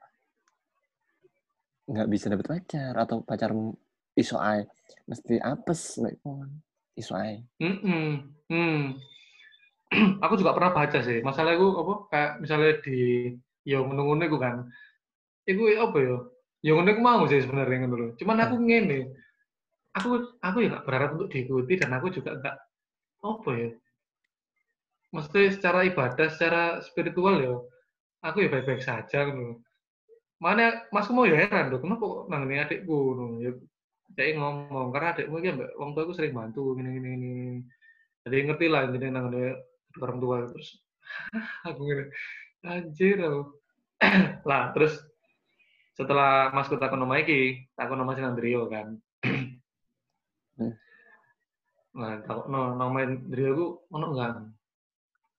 nggak 1.90 2.06
bisa 2.06 2.30
dapet 2.30 2.46
pacar 2.46 2.94
atau 2.94 3.26
pacarmu 3.26 3.74
iso 4.14 4.38
ae 4.38 4.62
mesti 5.10 5.42
apes 5.42 5.98
lek 5.98 6.20
kon. 6.22 6.52
Iso 6.94 7.16
ae. 7.16 7.42
Mm-mm. 7.64 8.28
Hmm. 8.52 8.84
aku 10.24 10.34
juga 10.36 10.52
pernah 10.54 10.76
baca 10.76 11.00
sih. 11.00 11.24
Masalah 11.24 11.56
itu 11.56 11.68
apa? 11.80 11.94
Kayak 12.12 12.32
misalnya 12.44 12.72
di 12.84 13.00
ya 13.64 13.78
ngono-ngono 13.84 14.24
iku 14.28 14.38
kan. 14.40 14.68
Iku 15.48 15.62
apa 15.80 15.98
ya? 16.00 16.18
Ya 16.60 16.72
ngono 16.76 16.90
iku 16.92 17.02
mau 17.02 17.24
sih 17.28 17.40
sebenarnya 17.44 17.88
ngono 17.88 17.96
lho. 17.96 18.08
Cuman 18.20 18.38
aku 18.44 18.56
ngene. 18.60 19.00
Aku 19.98 20.38
aku 20.40 20.58
ya 20.64 20.68
gak 20.78 20.86
berharap 20.86 21.10
untuk 21.18 21.30
diikuti 21.34 21.74
dan 21.80 21.92
aku 21.98 22.14
juga 22.14 22.38
gak 22.40 22.56
apa 23.26 23.52
ya? 23.58 23.70
Mesti 25.10 25.42
secara 25.58 25.82
ibadah, 25.90 26.30
secara 26.30 26.86
spiritual 26.86 27.42
ya, 27.42 27.58
aku 28.22 28.46
ya 28.46 28.50
baik-baik 28.54 28.86
saja 28.86 29.26
loh. 29.26 29.66
Mana 30.38 30.86
masku 30.94 31.18
mau 31.18 31.26
ya 31.26 31.50
heran 31.50 31.74
loh, 31.74 31.82
kenapa 31.82 32.04
kok 32.06 32.22
nangani 32.30 32.62
adikku 32.62 32.94
ngono 32.94 33.26
ya. 33.42 33.52
Jadi 34.14 34.38
ngomong 34.38 34.94
karena 34.94 35.18
adikmu 35.18 35.36
ya 35.42 35.54
mbak 35.58 35.70
wong 35.78 35.90
tuaku 35.98 36.14
sering 36.14 36.34
bantu 36.38 36.78
gini 36.78 36.90
gini 36.98 37.10
gini. 37.18 37.34
Jadi 38.26 38.36
ngerti 38.46 38.66
lah 38.70 38.84
jadi 38.94 39.06
nangani 39.10 39.58
orang 39.98 40.18
tua 40.22 40.38
terus 40.46 40.70
aku 41.68 41.82
gini 41.90 42.04
anjir 42.64 43.18
aku. 43.20 43.42
lah 44.50 44.72
terus 44.72 44.96
setelah 46.00 46.56
masku 46.56 46.80
takon 46.80 47.04
nama 47.04 47.20
iki, 47.20 47.68
takon 47.76 48.00
nama 48.00 48.16
Sinandrio 48.16 48.72
kan. 48.72 48.96
Hmm. 50.56 50.72
Nah, 52.00 52.24
takon 52.24 52.48
no, 52.48 52.62
nama 52.80 53.04
Andrio 53.04 53.52
ku 53.56 53.68
ono 53.92 54.06
enggak? 54.16 54.32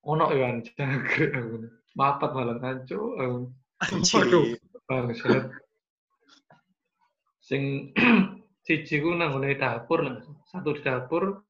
Ono 0.04 0.24
ya 0.36 0.52
kan, 0.52 0.56
jangkrik 0.64 1.32
aku. 1.40 1.56
Mapat 1.96 2.30
malah 2.36 2.56
kanco. 2.60 3.00
aku. 3.16 3.38
Anjir. 3.80 4.60
Bangsat. 4.84 5.44
Sing 7.40 7.94
siji 8.68 9.00
ku 9.00 9.16
nang 9.16 9.40
ngene 9.40 9.56
dapur, 9.56 10.04
lah. 10.04 10.20
satu 10.52 10.76
di 10.76 10.84
dapur, 10.84 11.40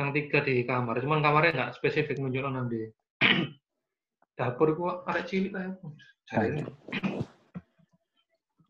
yang 0.00 0.16
tiga 0.16 0.40
di 0.40 0.64
kamar. 0.64 0.98
Cuman 1.04 1.20
kamarnya 1.20 1.52
nggak 1.52 1.72
spesifik 1.76 2.18
nunjuk 2.18 2.42
nang 2.48 2.72
di 2.72 2.88
dapur 4.34 4.74
ku 4.74 4.84
arek 5.06 5.24
cilik 5.30 5.52
lah. 5.54 5.74
Jarine. 6.30 6.66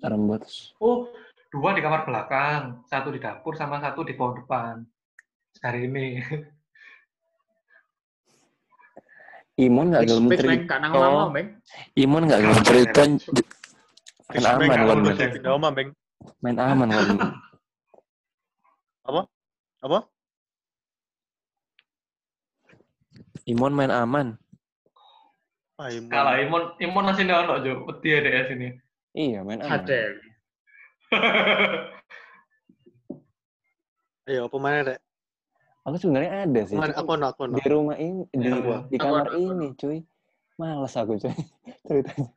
Rembut. 0.05 0.45
Oh, 0.85 1.09
dua 1.49 1.73
di 1.73 1.81
kamar 1.81 2.05
belakang, 2.05 2.85
satu 2.85 3.09
di 3.09 3.21
dapur 3.21 3.57
sama 3.57 3.81
satu 3.81 4.05
di 4.05 4.13
pohon 4.13 4.37
depan. 4.45 4.85
Hari 5.65 5.89
ini. 5.89 6.21
Imon 9.55 9.95
gak 9.95 10.11
gelem 10.11 10.29
cerita. 10.35 10.77
Imon 11.95 12.27
gak 12.27 12.43
gelem 12.43 12.61
cerita. 12.67 13.03
Main 14.35 14.75
aman 15.47 15.73
Beng. 15.73 15.91
Main 16.43 16.59
aman 16.59 16.89
kon. 16.91 17.19
Apa? 19.85 20.01
Imon 23.47 23.73
main 23.73 23.93
aman. 23.95 24.35
Ah, 25.85 25.93
Imon. 25.93 26.09
Kalah 26.09 26.41
Imon, 26.41 26.63
Imon 26.81 27.05
masih 27.05 27.29
nggak 27.29 27.41
ono 27.45 27.55
jo, 27.61 27.85
peti 27.85 28.09
ada 28.17 28.31
ya 28.33 28.43
sini. 28.49 28.69
Iya, 29.13 29.45
main. 29.45 29.61
Ada. 29.61 30.01
Ayo, 34.25 34.49
apa 34.49 34.57
mana, 34.57 34.81
Rek? 34.89 35.01
Aku 35.85 35.97
sebenarnya 36.01 36.49
ada 36.49 36.61
sih. 36.65 36.81
Mana? 36.81 36.97
Aku 36.97 37.13
ono, 37.13 37.29
aku 37.29 37.53
di 37.53 37.61
rumah 37.69 38.01
ini 38.01 38.25
di, 38.33 38.49
Apa? 38.49 38.89
di 38.89 38.97
kamar 38.97 39.29
ini 39.37 39.77
cuy 39.77 40.01
males 40.57 40.97
aku 40.97 41.21
cuy 41.21 41.37
ceritanya 41.85 42.33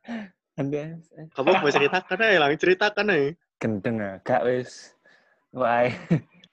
ada 0.60 0.84
Kamu 1.32 1.56
mau 1.56 1.70
ceritakan 1.72 2.18
aja, 2.20 2.36
lang 2.36 2.52
ceritakan 2.60 3.08
aja. 3.08 3.32
gendeng 3.58 3.96
ah 4.04 4.20
gak 4.20 4.44
wis 4.44 4.92
wae 5.50 5.90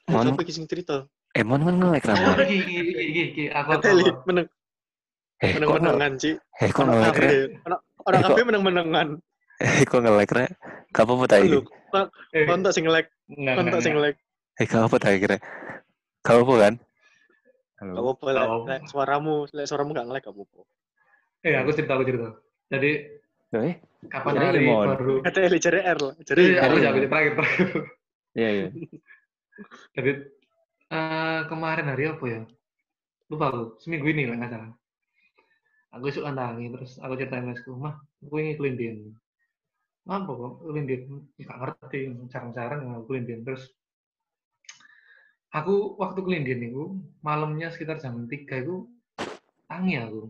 Mon, 0.08 0.24
Siapa 0.24 0.42
kisah 0.48 0.64
cerita? 0.66 0.98
emon 1.36 1.68
kan 1.68 1.76
ngelek 1.76 2.08
Oh, 2.08 2.16
ramon 2.16 2.40
iki, 2.48 2.58
iki, 2.80 3.22
iki, 3.28 3.44
aku 3.52 3.70
aku- 3.76 4.24
meneng, 4.24 4.48
eh 5.44 5.52
ngelek 5.56 5.82
menengan 5.84 6.14
sih. 6.16 6.34
eh 6.64 6.70
kok 6.72 6.84
Orang 6.84 6.96
ngelek 6.96 7.12
kafe, 7.12 7.24
rek 7.26 7.80
orang 8.06 8.20
Eh, 8.20 8.24
kafe 8.24 8.42
meneng 8.48 8.64
menengan. 8.64 9.08
eh 9.60 9.82
kok 9.84 10.00
ngelek 10.00 10.32
rek 10.32 10.50
gak 10.96 11.04
apa-apa 11.04 11.26
tak 11.28 11.40
iki 11.44 11.50
Lu, 11.52 11.62
Eh, 12.36 12.44
kontak 12.44 12.72
sing 12.76 12.86
like, 12.88 13.08
enggak, 13.28 13.56
kontak 13.56 13.80
sing 13.82 13.96
like. 13.96 14.18
eh 14.56 14.66
gak 14.66 14.88
apa 14.88 14.96
tak 14.96 15.12
iki 15.16 15.26
rek 15.28 15.42
gak 16.22 16.40
apa 16.40 16.54
kan 16.58 16.74
Gak 17.76 17.92
Lek. 17.92 17.96
Gak 18.00 18.04
apa-apa. 18.08 18.66
Lek, 18.72 18.82
suaramu, 18.88 19.36
lek 19.52 19.68
suaramu 19.68 19.92
gak 19.92 20.08
nge-like, 20.08 20.24
gak 20.24 20.32
apa-apa. 20.32 20.62
Eh, 21.44 21.54
aku 21.60 21.70
cerita, 21.76 21.92
aku 22.00 22.04
cerita. 22.08 22.30
Jadi, 22.72 22.92
eh 23.52 23.76
kapan 24.08 24.32
Jadi 24.32 24.46
hari 24.48 24.64
baru... 24.72 25.16
Kata 25.22 25.40
Eli, 25.44 25.58
cari 25.60 25.80
R 25.84 26.00
lah. 26.00 26.16
Cari 26.24 26.42
Jadi, 26.42 26.44
aku 26.56 26.76
jawab 26.80 26.96
terakhir, 27.04 27.32
terakhir. 27.36 27.68
iya 28.34 28.50
iya 28.50 28.68
Jadi, 29.92 30.12
eh, 30.90 31.40
kemarin 31.52 31.86
hari 31.92 32.04
apa 32.08 32.24
ya? 32.26 32.42
Lupa 33.28 33.46
aku, 33.52 33.62
seminggu 33.84 34.08
ini 34.08 34.24
lah, 34.24 34.36
nggak 34.40 34.52
salah. 34.56 34.72
Aku 35.96 36.12
suka 36.12 36.36
nangi, 36.36 36.68
terus 36.76 37.00
aku 37.00 37.16
ceritain 37.16 37.48
mesku, 37.48 37.72
mah, 37.80 37.96
aku 38.20 38.36
ingin 38.44 38.56
kelindin. 38.60 38.98
Apa 40.04 40.28
kok, 40.28 40.54
kelindin? 40.68 41.24
Nggak 41.40 41.58
ngerti, 41.64 42.00
jarang-jarang 42.28 42.84
aku 42.92 43.16
kelindin. 43.16 43.48
Terus, 43.48 43.72
aku 45.56 45.96
waktu 45.96 46.20
kelindin 46.20 46.68
itu, 46.68 47.00
malamnya 47.24 47.72
sekitar 47.72 48.04
jam 48.04 48.28
3 48.28 48.36
itu, 48.60 48.92
tangi 49.72 49.96
aku. 49.96 50.28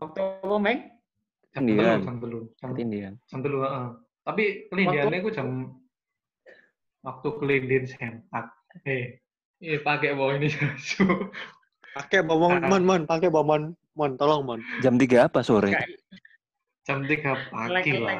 Waktu 0.00 0.18
apa, 0.40 0.56
Meng? 0.56 0.80
Jam 1.52 1.68
telu, 1.68 1.84
jam 1.84 2.16
telu. 2.16 2.40
Jam 2.56 2.68
ketindihan 2.72 3.14
jam 3.28 3.38
telu 3.44 3.58
heeh. 3.60 3.86
Tapi 4.24 4.44
kelindiannya 4.72 5.18
ku 5.20 5.30
jam 5.34 5.48
waktu 7.04 7.28
kelindin 7.36 7.84
sempak. 7.84 8.48
Eh, 8.88 9.20
eh 9.60 9.78
pakai 9.84 10.16
bawa 10.16 10.40
ini 10.40 10.48
susu. 10.54 11.04
Pakai 11.92 12.24
bomon, 12.24 12.64
mon, 12.64 12.82
mon, 12.88 13.02
pakai 13.04 13.28
bomon, 13.28 13.76
mon, 13.98 14.16
tolong 14.16 14.42
mon. 14.44 14.60
jam 14.80 14.96
tiga 14.96 15.28
apa 15.28 15.44
sore 15.44 15.72
jam 16.82 17.06
3 17.06 17.50
pagi 17.50 17.92
lah. 17.98 18.18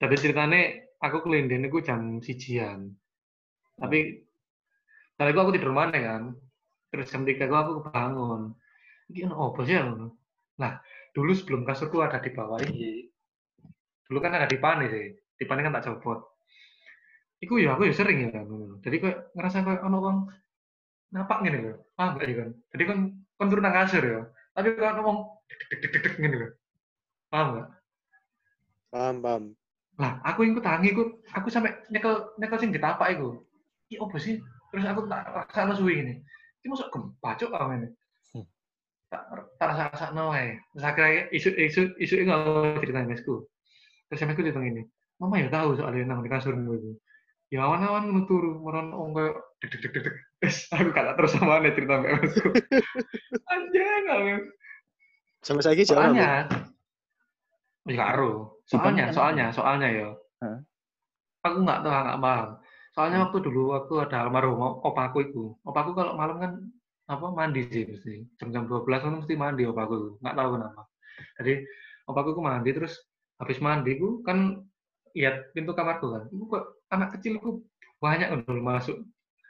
Tapi 0.00 0.14
ceritanya 0.16 0.60
aku 1.00 1.24
kelindin 1.24 1.68
itu 1.68 1.80
jam 1.84 2.20
sijian. 2.20 2.92
Tapi 3.76 3.98
itu 5.20 5.40
aku 5.40 5.52
tidur 5.56 5.72
mana 5.72 5.96
kan. 5.96 6.22
Terus 6.92 7.08
jam 7.08 7.24
3 7.24 7.40
aku 7.48 7.54
aku 7.56 7.72
kebangun. 7.84 8.52
Ini 9.10 9.26
ono 9.28 9.52
apa 9.52 9.60
sih 9.66 9.74
ya? 9.74 9.82
ngono? 9.84 10.16
Nah, 10.60 10.78
dulu 11.16 11.32
sebelum 11.34 11.66
kasurku 11.66 11.98
ada 12.04 12.22
di 12.22 12.30
bawah 12.30 12.60
ini. 12.62 13.10
Dulu 14.06 14.18
kan 14.22 14.36
ada 14.36 14.46
di 14.46 14.58
pane 14.60 14.86
sih. 14.86 15.06
Di 15.34 15.44
pane 15.48 15.64
kan 15.66 15.74
tak 15.74 15.88
copot. 15.88 16.20
Iku 17.40 17.56
ya 17.56 17.74
aku 17.74 17.88
ya 17.88 17.94
sering 17.96 18.28
ya. 18.28 18.44
ngono. 18.44 18.78
Jadi 18.84 18.96
kok 19.00 19.34
ngerasa 19.34 19.64
kayak 19.64 19.82
ono 19.82 19.98
wong 19.98 20.18
napak 21.10 21.42
gini 21.42 21.58
loh. 21.64 21.90
Ah, 21.98 22.14
enggak 22.14 22.28
ya 22.28 22.34
kan. 22.44 22.50
Jadi 22.70 22.84
kan 22.86 22.98
kan 23.40 23.48
turun 23.48 23.64
nang 23.64 23.72
kasur 23.72 24.04
ya. 24.04 24.20
Tapi 24.52 24.76
kalau 24.76 25.00
ngomong 25.00 25.18
dek 25.48 25.58
dek 25.72 25.78
dek 25.88 26.00
dek 26.04 26.14
gini 26.20 26.36
loh. 26.36 26.52
Paham 27.32 27.46
enggak? 27.56 27.68
Paham, 28.92 29.16
paham. 29.24 29.42
Lah, 29.96 30.12
aku 30.28 30.44
ikut 30.44 30.60
tangi 30.60 30.92
ikut 30.92 31.08
aku 31.32 31.48
sampai 31.48 31.72
nyekel 31.88 32.36
nyekel 32.36 32.60
sing 32.60 32.68
ditapak 32.68 33.16
iku. 33.16 33.40
Iki 33.88 33.96
opo 33.96 34.20
sih? 34.20 34.36
Terus 34.68 34.84
aku 34.84 35.08
tak 35.08 35.24
rasakno 35.32 35.72
suwi 35.72 36.04
ngene. 36.04 36.14
Iki 36.60 36.66
masuk 36.68 36.92
gempa 36.92 37.30
cuk 37.40 37.50
aku 37.56 37.66
ngene. 37.72 37.88
Hmm. 38.36 38.44
Tak 39.08 39.22
tak 39.56 39.68
rasakno 39.88 40.36
wae. 40.36 40.60
Terus 40.76 40.84
akhirnya 40.84 41.22
isu 41.32 41.48
isu 41.56 41.82
isu 41.96 42.14
ini 42.20 42.28
nggak 42.28 42.84
cerita 42.84 43.08
mesku. 43.08 43.34
Terus 44.12 44.20
mesku 44.28 44.44
cerita 44.44 44.60
ini. 44.60 44.84
Mama 45.16 45.40
ya 45.40 45.48
tahu 45.48 45.80
soalnya 45.80 46.12
nang 46.12 46.20
di 46.20 46.28
kasurmu 46.28 46.76
itu. 46.76 46.90
Ya 47.50 47.66
awan-awan 47.66 48.06
ngono 48.06 48.22
turu, 48.30 48.62
meron 48.62 48.94
wong 48.94 49.10
koyo 49.10 49.34
deg 49.58 49.74
deg 49.74 49.90
deg 49.90 50.02
deg 50.06 50.16
aku 50.70 50.90
kata 50.94 51.18
terus 51.18 51.34
sama 51.34 51.58
ane 51.58 51.74
cerita 51.74 51.98
mbak 51.98 52.22
mesku. 52.22 52.48
Anjing 53.52 54.06
aku. 54.06 54.34
Sampai 55.42 55.64
lagi 55.66 55.82
jalan. 55.84 56.14
Soalnya 56.14 56.30
Ya 57.88 57.96
karo. 57.96 58.60
Soalnya, 58.70 59.10
soalnya, 59.10 59.46
soalnya 59.50 59.88
ya. 59.90 60.08
Aku 61.42 61.64
nggak 61.64 61.80
tahu, 61.82 61.90
nggak 61.90 62.20
paham. 62.22 62.48
Soalnya 62.94 63.18
Hmm. 63.18 63.24
waktu 63.26 63.38
dulu 63.42 63.62
aku 63.74 63.92
ada 63.98 64.16
almarhum 64.22 64.60
opaku 64.84 65.18
itu. 65.26 65.56
Opaku 65.66 65.96
kalau 65.96 66.14
malam 66.14 66.36
kan 66.38 66.52
apa 67.10 67.26
mandi 67.34 67.66
sih 67.66 67.82
mesti. 67.88 68.30
Jam-jam 68.38 68.70
12 68.70 69.02
kan 69.02 69.14
mesti 69.18 69.34
mandi 69.34 69.66
opaku. 69.66 70.20
Nggak 70.22 70.36
tahu 70.38 70.48
kenapa. 70.54 70.82
Jadi 71.42 71.52
opaku 72.06 72.30
ku 72.38 72.42
mandi 72.46 72.70
terus 72.70 72.94
habis 73.42 73.58
mandi 73.58 73.98
ku 73.98 74.22
kan 74.22 74.62
lihat 75.16 75.54
pintu 75.54 75.72
kamarku 75.72 76.12
kan. 76.12 76.22
Iku 76.30 76.44
kok 76.50 76.64
anak 76.90 77.18
kecil 77.18 77.38
ku 77.42 77.50
banyak 78.00 78.44
dulu 78.46 78.62
masuk 78.62 78.96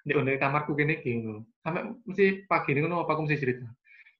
di 0.04 0.12
di 0.16 0.40
kamarku 0.40 0.72
gini 0.74 1.00
gini. 1.00 1.40
Sampai 1.60 1.92
mesti 2.08 2.44
pagi 2.48 2.72
ini 2.72 2.84
kan 2.84 2.96
opaku 3.00 3.24
mesti 3.28 3.40
cerita. 3.40 3.66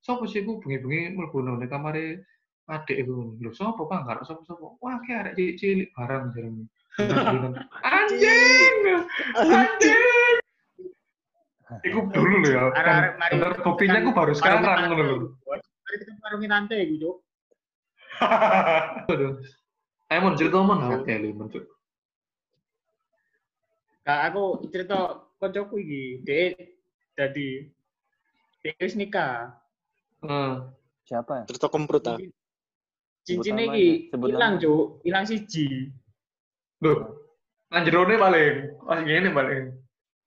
Sopo 0.00 0.24
sih 0.24 0.44
ku 0.44 0.60
bengi-bengi 0.60 1.16
mlebu 1.16 1.44
nang 1.44 1.60
kamare 1.68 2.24
adik 2.70 3.02
iku 3.02 3.34
lho 3.42 3.50
sapa 3.50 3.82
Pak 3.82 3.98
enggak 4.06 4.22
sapa 4.22 4.42
sapa 4.46 4.78
wah 4.78 4.96
kayak 5.02 5.34
arek 5.34 5.58
cilik 5.58 5.90
barang 5.98 6.30
jarene 6.30 6.64
anjing! 7.82 8.76
Anjing! 9.42 10.36
Iku 11.82 11.98
dulu 12.14 12.36
lho 12.46 12.48
ya 12.54 12.62
mari 13.18 13.34
bener 13.42 13.58
buktinya 13.58 13.98
aku 13.98 14.10
baru 14.14 14.32
sekarang 14.38 14.90
ngono 14.90 15.02
lho. 15.02 15.16
Mari 15.50 15.96
kita 15.98 16.12
warungi 16.22 16.48
tante 16.50 16.76
iku, 16.78 16.94
Cuk. 17.02 17.16
aduh 19.10 19.32
ayo 20.10 20.18
mon 20.26 20.34
cerita 20.34 20.58
mon 20.60 20.80
oke 21.00 21.12
lu 21.16 21.30
mon 21.32 21.48
Cuk. 21.48 21.64
Nah, 24.00 24.26
aku 24.26 24.66
cerita 24.74 25.22
koncoku 25.38 25.78
iki, 25.78 26.04
dia 26.26 26.56
jadi 27.14 27.70
dia 28.58 28.72
wis 28.82 28.98
nikah. 28.98 29.54
Hmm. 30.18 30.74
Siapa? 31.06 31.46
Cerita 31.46 31.70
kemprut 31.70 32.04
ah. 32.10 32.18
Cincinnya 33.22 33.70
nama 33.70 33.76
iki 33.76 34.10
sebut 34.10 34.28
hilang. 34.34 34.54
Cuk. 34.58 35.04
Hilang 35.06 35.24
siji. 35.30 35.94
Loh. 36.82 37.22
Anjerone 37.70 38.18
paling. 38.18 38.54
Pas 38.82 38.98
ngene 39.04 39.30
paling. 39.30 39.64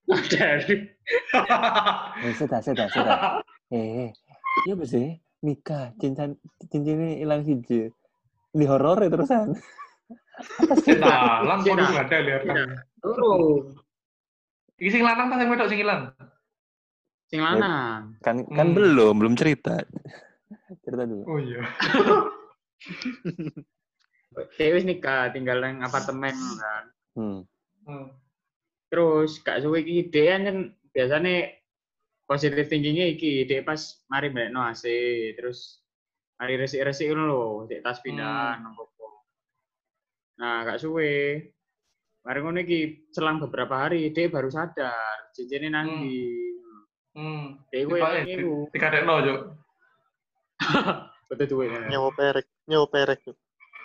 Dari 0.07 0.75
Eh, 2.23 2.33
sudah, 2.39 2.59
sudah, 2.63 2.87
sudah. 2.87 3.17
Eh, 3.73 4.13
iya 4.69 4.77
apa 4.77 4.85
sih? 4.85 5.17
Nikah, 5.41 5.97
cincin 5.97 6.37
cincinnya 6.69 7.17
hilang 7.19 7.41
siji. 7.41 7.89
Di 8.53 8.65
horor 8.69 9.01
ya 9.01 9.09
terusan. 9.09 9.57
Dalam 10.85 11.57
kok 11.65 11.73
nggak 11.73 12.05
ada 12.09 12.17
lihat. 12.21 12.41
Turun. 13.01 13.73
Iki 14.77 14.89
sing 14.89 15.03
lanang 15.05 15.27
ta 15.33 15.41
sing 15.41 15.49
wedok 15.49 15.69
sing 15.69 15.81
ilang? 15.81 16.01
Sing 17.29 17.41
lanang. 17.41 18.17
Kan 18.21 18.45
kan 18.45 18.67
Hmm. 18.69 18.77
belum, 18.77 19.13
belum 19.17 19.33
cerita. 19.33 19.81
Cerita 20.85 21.03
dulu. 21.09 21.23
Oh 21.25 21.37
iya. 21.41 21.61
Dia 24.57 24.73
wis 24.73 24.85
nikah, 24.85 25.29
tinggal 25.33 25.61
nang 25.61 25.85
apartemen 25.85 26.33
kan. 26.33 26.83
Hmm. 27.17 27.39
Hmm. 27.85 28.05
Terus 28.89 29.41
gak 29.41 29.61
suwe 29.65 29.81
iki 29.81 30.09
dia 30.13 30.37
kan 30.41 30.73
biasanya 30.93 31.53
positive 32.29 32.69
thinkingnya 32.69 33.13
iki 33.17 33.45
dia 33.49 33.65
pas 33.65 34.01
mari 34.09 34.29
balik 34.29 34.53
no 34.53 34.61
AC 34.63 34.85
terus 35.35 35.82
mari 36.43 36.59
resik-resik 36.59 37.07
ngono 37.07 37.23
lho, 37.23 37.41
cek 37.65 37.79
tas 37.79 38.03
pindahan 38.03 38.59
hmm. 38.59 38.67
apa 38.67 38.83
Nah, 40.33 40.67
gak 40.67 40.75
suwe. 40.75 41.39
Mari 42.19 42.39
ngono 42.39 42.59
iki 42.59 42.79
selang 43.07 43.39
beberapa 43.39 43.87
hari 43.87 44.11
dia 44.11 44.27
baru 44.27 44.51
sadar 44.51 45.31
cincinnya 45.31 45.71
nang 45.71 45.87
Hmm. 45.87 46.03
di 46.03 46.19
Hmm. 47.15 47.45
dia 47.71 47.87
gue 47.87 47.95
Tiba- 47.95 48.11
yang 48.17 48.27
iku 48.27 48.53
Dikadekno, 48.67 49.15
Juk. 49.23 49.39
betul 51.29 51.47
duwe 51.47 51.65
Nyawa 51.87 52.09
perek, 52.11 52.47
nyawa 52.67 52.85
perek. 52.87 53.19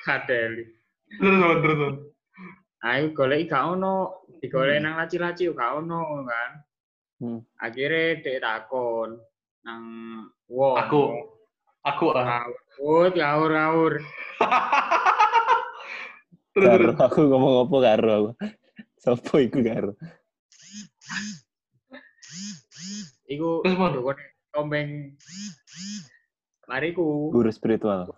kadeli. 0.01 0.65
Terus 1.15 1.37
terus 1.39 1.77
terus. 1.79 1.95
Nah, 2.79 2.95
iku 2.99 3.09
golek 3.15 3.47
gak 3.47 3.65
ono, 3.69 3.95
digolek 4.41 4.79
Hmm. 4.79 4.85
nang 4.85 4.95
laci-laci 4.99 5.47
yo 5.47 5.55
gak 5.55 5.79
ono 5.79 6.03
kan. 6.27 6.51
Hmm. 7.23 7.39
Akhirnya 7.57 8.19
dia 8.19 8.39
takon 8.41 9.15
nang 9.63 9.83
wong. 10.49 10.75
Aku. 10.75 11.03
Aku 11.87 12.11
ah. 12.15 12.43
Ngawur, 12.79 13.11
ngawur, 13.15 13.51
ngawur. 13.55 13.93
Terus 16.59 16.67
Karo, 16.67 16.91
aku 16.99 17.21
ngomong 17.31 17.55
apa 17.71 17.77
karo 17.87 18.11
aku. 18.11 18.31
Sopo 18.99 19.39
iku 19.39 19.63
karo? 19.63 19.95
Iku 23.31 23.63
Terus, 23.63 23.95
dukune 23.95 24.25
tombeng 24.51 25.15
mariku 26.67 27.31
Guru 27.31 27.51
spiritual. 27.55 28.11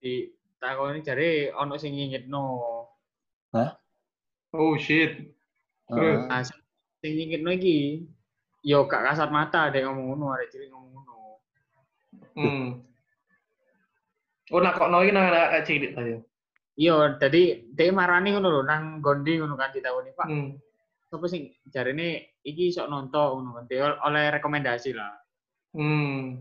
di 0.00 0.30
takoni 0.62 1.02
jare 1.02 1.50
ono 1.52 1.76
sing 1.76 1.92
ngingitno. 1.92 2.44
Oh 4.56 4.74
shit. 4.80 5.34
Terus? 5.90 6.24
Nah, 6.30 6.40
sing 7.02 7.12
ngingitno 7.20 7.52
iki 7.52 8.06
yo 8.64 8.88
gak 8.88 9.12
kasat 9.12 9.28
mata 9.28 9.68
dek 9.68 9.84
ngomong 9.84 10.14
ngono, 10.14 10.32
arek 10.32 10.48
cilik 10.54 10.72
ngomong. 10.72 10.85
Hmm. 12.36 12.84
Oh, 14.52 14.60
nak 14.62 14.76
kok 14.78 14.92
iki 14.92 15.10
nang 15.10 15.26
anak 15.32 15.64
cilik 15.66 15.96
ta 15.96 16.02
ya. 16.06 16.18
Iya, 16.76 17.16
jadi 17.16 17.64
dia 17.72 17.88
marani 17.90 18.36
ngono 18.36 18.52
lho 18.52 18.62
nang 18.62 19.00
gondi 19.00 19.40
ngono 19.40 19.56
kan 19.56 19.72
ditakoni, 19.72 20.12
Pak. 20.12 20.28
Hmm. 20.28 20.60
Sopo 21.08 21.24
sing 21.26 21.56
jarene 21.72 22.36
iki 22.44 22.68
sok 22.68 22.92
nonton 22.92 23.40
ngono 23.42 23.50
kan. 23.56 23.64
Dia 23.66 23.96
oleh 24.04 24.28
rekomendasi 24.36 24.92
lah. 24.92 25.16
Hmm. 25.72 26.36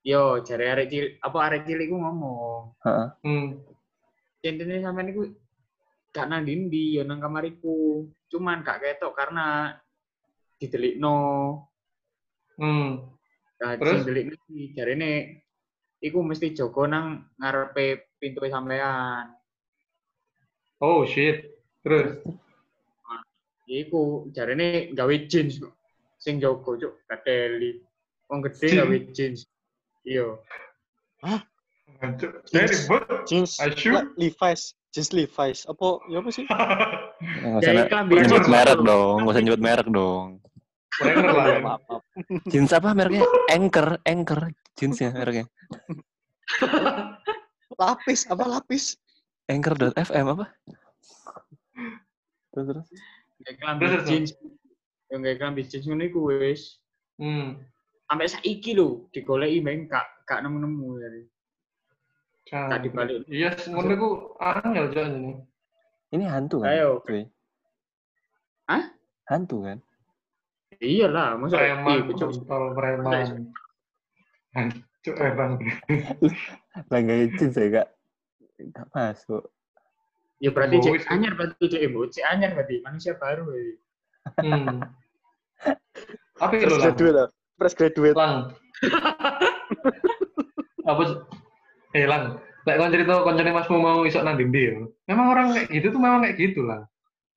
Yo, 0.06 0.38
jare 0.46 0.66
arek 0.70 0.88
cilik 0.88 1.12
apa 1.18 1.38
arek 1.50 1.62
cilik 1.66 1.86
iku 1.90 1.98
ngomong. 1.98 2.62
Heeh. 2.86 3.08
Hmm. 3.26 3.46
Janjane 4.46 4.86
sampean 4.86 5.10
iku 5.10 5.22
gak 6.14 6.30
nang 6.30 6.46
ndi 6.46 6.96
yo 6.96 7.02
nang 7.04 7.20
kamariku. 7.20 8.06
Cuman 8.30 8.62
gak 8.62 8.86
ketok 8.86 9.18
karena 9.18 9.74
didelikno. 10.62 11.18
Hmm. 12.56 13.12
Nah, 13.60 13.72
Terus? 13.76 13.92
sing 13.92 14.02
delikno 14.08 14.36
iki 14.48 14.78
jarene 14.78 15.12
iku 16.00 16.22
mesti 16.22 16.54
jogo 16.54 16.86
nang 16.86 17.34
ngarepe 17.42 18.16
pintu 18.22 18.46
sampean. 18.46 19.35
Oh 20.86 21.02
shit. 21.02 21.50
Terus. 21.82 22.22
Iku 23.66 24.30
jarene 24.30 24.94
gawe 24.94 25.16
jeans 25.26 25.58
kok. 25.58 25.74
Sing 26.22 26.38
jogo 26.38 26.78
cuk 26.78 27.02
kateli. 27.10 27.82
Wong 28.30 28.46
gede 28.46 28.70
Jeans? 28.70 28.78
gawe 28.78 28.96
jeans. 29.10 29.40
Iya. 30.06 30.28
Jadi 32.54 32.66
ribet. 32.70 33.04
Jeans. 33.26 33.52
La- 33.58 34.06
Levi's, 34.14 34.62
jeans 34.94 35.10
Levi's. 35.10 35.66
Apa 35.66 35.98
ya 36.14 36.22
apa 36.22 36.30
sih? 36.30 36.46
Usah 37.58 37.62
Jadi 37.64 37.78
na- 37.82 37.90
klambi 37.90 38.14
nyebut 38.22 38.46
jeans. 38.46 38.50
merek 38.52 38.80
dong, 38.86 39.16
nggak 39.26 39.34
usah 39.34 39.42
nyebut 39.42 39.62
merek 39.64 39.88
dong. 39.90 40.28
Mereka 41.02 41.20
lah. 41.28 41.46
maaf, 41.66 41.82
maaf. 41.90 42.02
Jeans 42.54 42.72
apa 42.72 42.94
mereknya? 42.94 43.26
Anchor, 43.50 43.88
Anchor 44.06 44.42
jeansnya 44.78 45.10
mereknya. 45.12 45.46
Lapis, 47.76 48.24
apa 48.30 48.44
lapis? 48.46 48.96
Anchor.fm 49.46 50.26
apa? 50.34 50.46
Terus 52.50 52.66
terus. 52.66 52.88
Terus. 53.46 54.04
jeans. 54.10 54.30
Yang 55.14 55.22
jeans 55.70 55.86
ngono 55.86 56.04
iku 56.10 56.20
wis. 56.34 56.82
Hmm. 57.22 57.62
Sampai 58.10 58.30
saiki 58.30 58.74
lho 58.74 59.06
digoleki 59.14 59.62
meng 59.62 59.86
gak 59.86 60.06
gak 60.26 60.42
nemu-nemu 60.42 60.90
jadi. 60.98 61.22
Gak 62.50 62.82
dibalik. 62.82 63.26
Iya, 63.30 63.54
ngono 63.70 63.92
iku 63.94 64.10
angel 64.42 64.86
Cuk 64.94 65.06
ini. 65.14 65.32
Ini 66.14 66.26
hantu 66.30 66.66
kan? 66.66 66.74
Ayo. 66.74 66.90
Cuy. 67.06 67.26
Hah? 68.66 68.84
Hantu 69.30 69.58
kan? 69.66 69.78
Iyalah, 70.76 71.40
masa 71.40 71.56
Preman, 71.56 71.88
iya, 71.88 72.04
kontol 72.04 72.64
preman. 72.76 73.48
Cuk, 75.06 75.16
emang. 75.22 75.52
Lah 76.92 77.00
nggak 77.00 77.38
jeans 77.40 77.56
ya 77.56 77.68
kak? 77.72 77.88
Gak 78.60 78.88
masuk. 78.96 79.44
Ya 80.40 80.52
berarti 80.52 80.80
cek 80.84 81.08
anyar 81.12 81.34
berarti 81.36 81.66
cek 81.68 81.82
emo, 81.84 82.08
cek 82.08 82.26
anyar 82.28 82.52
berarti 82.56 82.76
manusia 82.84 83.16
baru 83.16 83.46
ya. 83.52 83.64
Hmm. 84.44 84.84
Apa 86.44 86.54
itu 86.60 86.68
Fresh 86.68 86.84
graduate 86.84 87.16
lah. 87.16 87.28
Fresh 87.56 87.76
graduate. 87.80 88.16
Lang. 88.16 88.36
Apa 90.92 91.02
sih? 91.08 91.18
Eh 91.96 92.04
lang, 92.04 92.44
lek 92.68 92.76
kon 92.76 92.92
cerita 92.92 93.24
koncone 93.24 93.52
Masmu 93.56 93.78
mau 93.80 94.04
isok 94.04 94.24
nang 94.28 94.36
dindi 94.36 94.68
ya. 94.68 94.76
Memang 95.08 95.28
orang 95.32 95.48
kayak 95.56 95.68
gitu 95.72 95.88
tuh 95.96 96.02
memang 96.04 96.28
kayak 96.28 96.36
gitu 96.36 96.62
lah. 96.68 96.84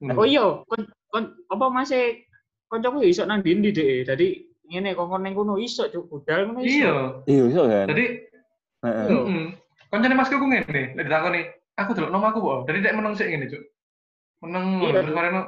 Hmm. 0.02 0.18
Oh 0.18 0.26
iya, 0.26 0.66
kon 0.66 0.83
kon 1.14 1.24
apa 1.50 1.66
masih 1.70 2.26
koncoku 2.66 3.07
iso 3.07 3.22
nang 3.22 3.46
dindi 3.46 3.70
deh. 3.70 4.02
Jadi 4.02 4.42
ngene 4.66 4.98
kongkon 4.98 5.22
ning 5.22 5.38
kono 5.38 5.54
iso 5.57 5.87
cuk 5.87 6.11
budal 6.11 6.50
ngono 6.50 6.66
iso. 6.66 6.74
Iya. 6.74 6.94
Iya, 7.31 7.42
iso 7.46 7.62
kan? 7.70 7.87
Jadi, 7.94 8.07
Heeh. 8.78 9.59
Koncone 9.88 10.14
Masku 10.14 10.37
ku 10.37 10.46
ngene, 10.46 10.92
lek 10.92 11.05
ditakoni, 11.07 11.40
aku 11.74 11.90
delok 11.96 12.12
nom 12.12 12.24
aku 12.24 12.38
kok. 12.38 12.59
Jadi 12.68 12.79
dek 12.85 12.94
meneng 12.94 13.14
sik 13.16 13.29
ngene, 13.29 13.48
Cuk. 13.48 13.62
Meneng 14.44 14.64
Iya. 14.85 15.01
terus 15.03 15.14
marino 15.14 15.42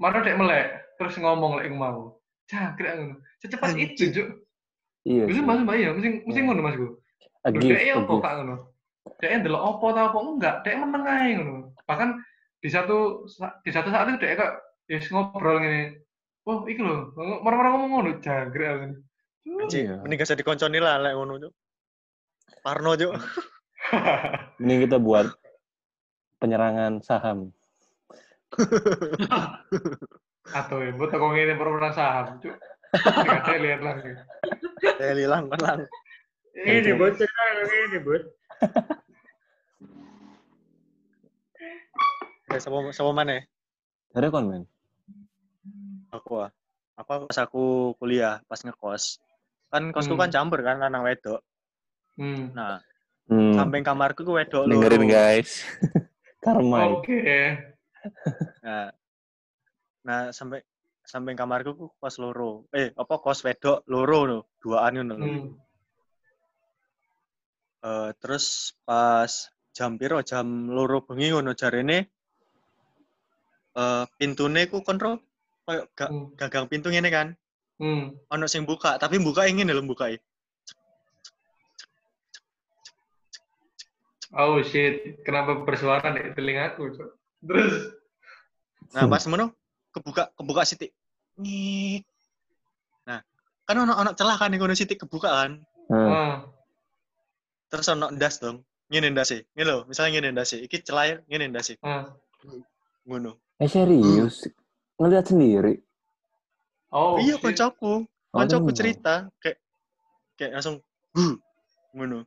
Maro 0.00 0.24
dek 0.24 0.38
melek, 0.38 0.66
terus 0.96 1.14
ngomong 1.18 1.60
lek 1.60 1.68
iku 1.68 1.76
mau. 1.76 2.00
Jangkrik 2.48 2.92
ngono. 2.96 3.14
Secepat 3.42 3.74
itu, 3.76 4.04
Cuk. 4.14 4.28
Iya. 5.04 5.24
Mesti 5.26 5.40
sih. 5.40 5.44
mas 5.44 5.60
mbak 5.60 5.76
ya, 5.76 5.90
mesti 5.92 6.08
mesti 6.24 6.40
Iya. 6.40 6.46
ngono 6.46 6.60
Lho, 6.62 6.88
gift, 7.56 7.68
Dek 7.68 7.82
apa 7.90 8.00
gift. 8.06 8.22
kak 8.22 8.32
ngono? 8.38 8.56
Dek 9.20 9.30
ndelok 9.42 9.62
apa 9.64 9.86
ta 9.90 10.00
apa 10.08 10.18
enggak? 10.20 10.54
Dek 10.62 10.74
meneng 10.78 11.04
ae 11.04 11.28
ngono. 11.36 11.54
Bahkan 11.84 12.08
di 12.60 12.68
satu 12.68 12.96
sa- 13.26 13.56
di 13.60 13.70
satu 13.72 13.88
saat 13.90 14.06
itu 14.08 14.20
dek 14.20 14.38
kak 14.38 14.52
wis 14.86 15.08
ngobrol 15.10 15.58
ngene. 15.58 15.98
Oh, 16.48 16.64
iki 16.64 16.80
lho, 16.80 17.12
marah-marah 17.44 17.70
ngomong 17.74 17.90
ngono 17.92 18.10
jangkrik 18.22 18.68
aku. 18.68 18.84
Cik, 19.68 19.82
Iya. 19.84 19.94
mending 20.00 20.16
gak 20.16 20.28
usah 20.28 20.38
dikonconi 20.38 20.78
lah 20.80 20.96
lek 20.96 21.12
ngono, 21.12 21.36
Cuk. 21.38 21.52
Parno, 22.60 22.98
Cuk. 22.98 23.14
Ini 24.62 24.74
kita 24.86 25.00
buat 25.00 25.26
penyerangan 26.38 27.00
saham. 27.00 27.50
Atau 30.50 30.82
ya, 30.82 30.90
buat 30.98 31.10
toko 31.14 31.30
ngene 31.30 31.54
perumuran 31.54 31.94
saham, 31.94 32.42
cuk. 32.42 32.56
Saya 32.90 33.58
lihat 33.62 33.80
lagi. 33.86 34.10
Eh, 34.98 35.14
hilang, 35.14 35.46
hilang. 35.46 35.86
Ini 36.58 36.90
bot 36.98 37.14
cerita 37.14 37.42
ini 37.86 37.98
bot. 38.02 38.22
Ya, 42.50 42.58
sama 42.64 42.90
sama 42.90 43.14
mana? 43.14 43.38
ya? 43.38 43.42
Ada 44.18 44.34
kon 44.34 44.50
men. 44.50 44.64
Aku 46.10 46.42
ah. 46.42 46.50
Apa 46.98 47.30
pas 47.30 47.38
aku 47.38 47.94
kuliah, 48.02 48.42
pas 48.50 48.58
ngekos. 48.58 49.22
Kan 49.70 49.94
kosku 49.94 50.18
Hmm. 50.18 50.26
kan 50.26 50.30
campur 50.34 50.60
kan 50.66 50.82
lanang 50.82 51.06
wedok. 51.06 51.46
Hmm. 52.20 52.52
Nah, 52.52 52.76
Hmm. 53.30 53.54
samping 53.54 53.80
kamarku 53.80 54.26
ku 54.26 54.34
wedok 54.36 54.66
Dengerin 54.66 55.06
loro. 55.06 55.08
guys. 55.08 55.62
Karma. 56.44 56.98
Oke. 56.98 57.16
Nah, 58.60 58.90
nah 60.02 60.20
sampai 60.30 60.60
samping 61.00 61.38
kamarku 61.38 61.72
ku 61.72 61.86
kos 61.96 62.18
loro. 62.18 62.66
Eh, 62.74 62.90
apa 62.92 63.14
kos 63.16 63.40
wedok 63.40 63.86
loro 63.86 64.18
no, 64.26 64.38
duaan 64.58 64.98
ngono 64.98 65.14
lho. 65.14 65.26
Hmm. 65.26 65.46
Eh, 67.80 68.10
terus 68.20 68.76
pas 68.84 69.30
jam 69.72 69.96
piro 69.96 70.20
jam 70.20 70.68
loro 70.68 71.00
bengi 71.00 71.30
ngono 71.30 71.54
jarene 71.54 71.98
eh 73.70 74.04
pintune 74.18 74.66
ku 74.66 74.82
kontrol 74.82 75.22
koyo 75.62 75.86
ga, 75.94 76.10
Hmm. 76.10 76.34
gagang 76.34 76.66
pintu 76.66 76.90
ngene 76.90 77.08
kan. 77.08 77.28
Hmm. 77.78 78.12
Ono 78.28 78.44
sing 78.44 78.66
buka, 78.66 78.98
tapi 78.98 79.16
buka 79.16 79.46
ingin 79.46 79.70
lho 79.70 79.80
buka 79.86 80.10
Oh 84.30 84.62
shit, 84.62 85.18
kenapa 85.26 85.66
bersuara 85.66 86.14
di 86.14 86.30
telingaku, 86.32 86.94
Cok? 86.94 87.10
Terus 87.46 87.74
Nah, 88.90 89.06
pas 89.06 89.22
ngono 89.22 89.54
kebuka 89.94 90.34
kebuka 90.34 90.62
sitik. 90.66 90.90
Nyik. 91.38 92.02
Nah, 93.06 93.22
kan 93.62 93.76
ono 93.78 93.94
ono 93.94 94.10
celah 94.14 94.34
kan 94.34 94.50
ngono 94.50 94.74
sitik 94.74 95.02
kebuka 95.02 95.30
kan. 95.30 95.50
Hmm. 95.90 96.10
ah, 96.10 96.34
Terus 97.70 97.86
ono 97.86 98.10
ndas 98.10 98.42
dong. 98.42 98.66
Ngene 98.90 99.14
ndase. 99.14 99.46
Ngene 99.54 99.66
lho, 99.66 99.78
misalnya 99.86 100.18
ngene 100.18 100.34
ndase. 100.34 100.58
Iki 100.62 100.82
celah 100.82 101.22
ngene 101.26 101.54
ndase. 101.54 101.78
ah. 101.86 102.10
Ngono. 103.06 103.38
Eh 103.62 103.70
serius? 103.70 104.46
Ngeliat 104.98 105.26
sendiri? 105.30 105.74
Oh, 106.90 107.18
iya, 107.22 107.38
koncoku. 107.38 108.02
Oh, 108.30 108.38
Koncoku 108.42 108.70
temen. 108.70 108.78
cerita 108.78 109.14
kayak 109.38 109.58
kayak 110.34 110.50
langsung 110.58 110.82
huh, 111.14 111.34
ngono. 111.94 112.26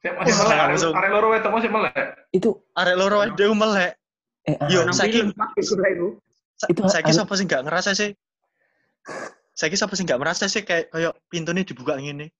Siap, 0.00 0.14
masih 0.16 0.32
melek, 0.32 0.56
arek- 0.56 0.68
langsung. 0.72 0.92
arek 0.96 1.10
loro 1.12 1.26
wedok 1.28 1.52
masih 1.52 1.70
melek. 1.70 1.94
Itu 2.32 2.50
Arek 2.72 2.96
loro 2.96 3.16
aja 3.20 3.46
melek. 3.52 3.92
eh 4.48 4.56
Yo, 4.72 4.80
ah, 4.80 4.94
saiki 4.96 5.20
itu. 5.20 6.06
sa- 6.56 6.68
Itu 6.72 6.80
saiki 6.88 7.12
an- 7.12 7.18
sapa 7.20 7.32
sih 7.36 7.44
nggak 7.44 7.62
ngerasa 7.68 7.90
sih? 7.92 8.10
Saiki 9.52 9.76
sapa 9.76 9.92
sih 9.92 10.08
nggak 10.08 10.16
merasa 10.16 10.48
sih 10.48 10.64
kayak 10.64 10.88
kayak 10.88 11.12
pintunya 11.28 11.60
dibuka 11.62 12.00
ngene. 12.00 12.32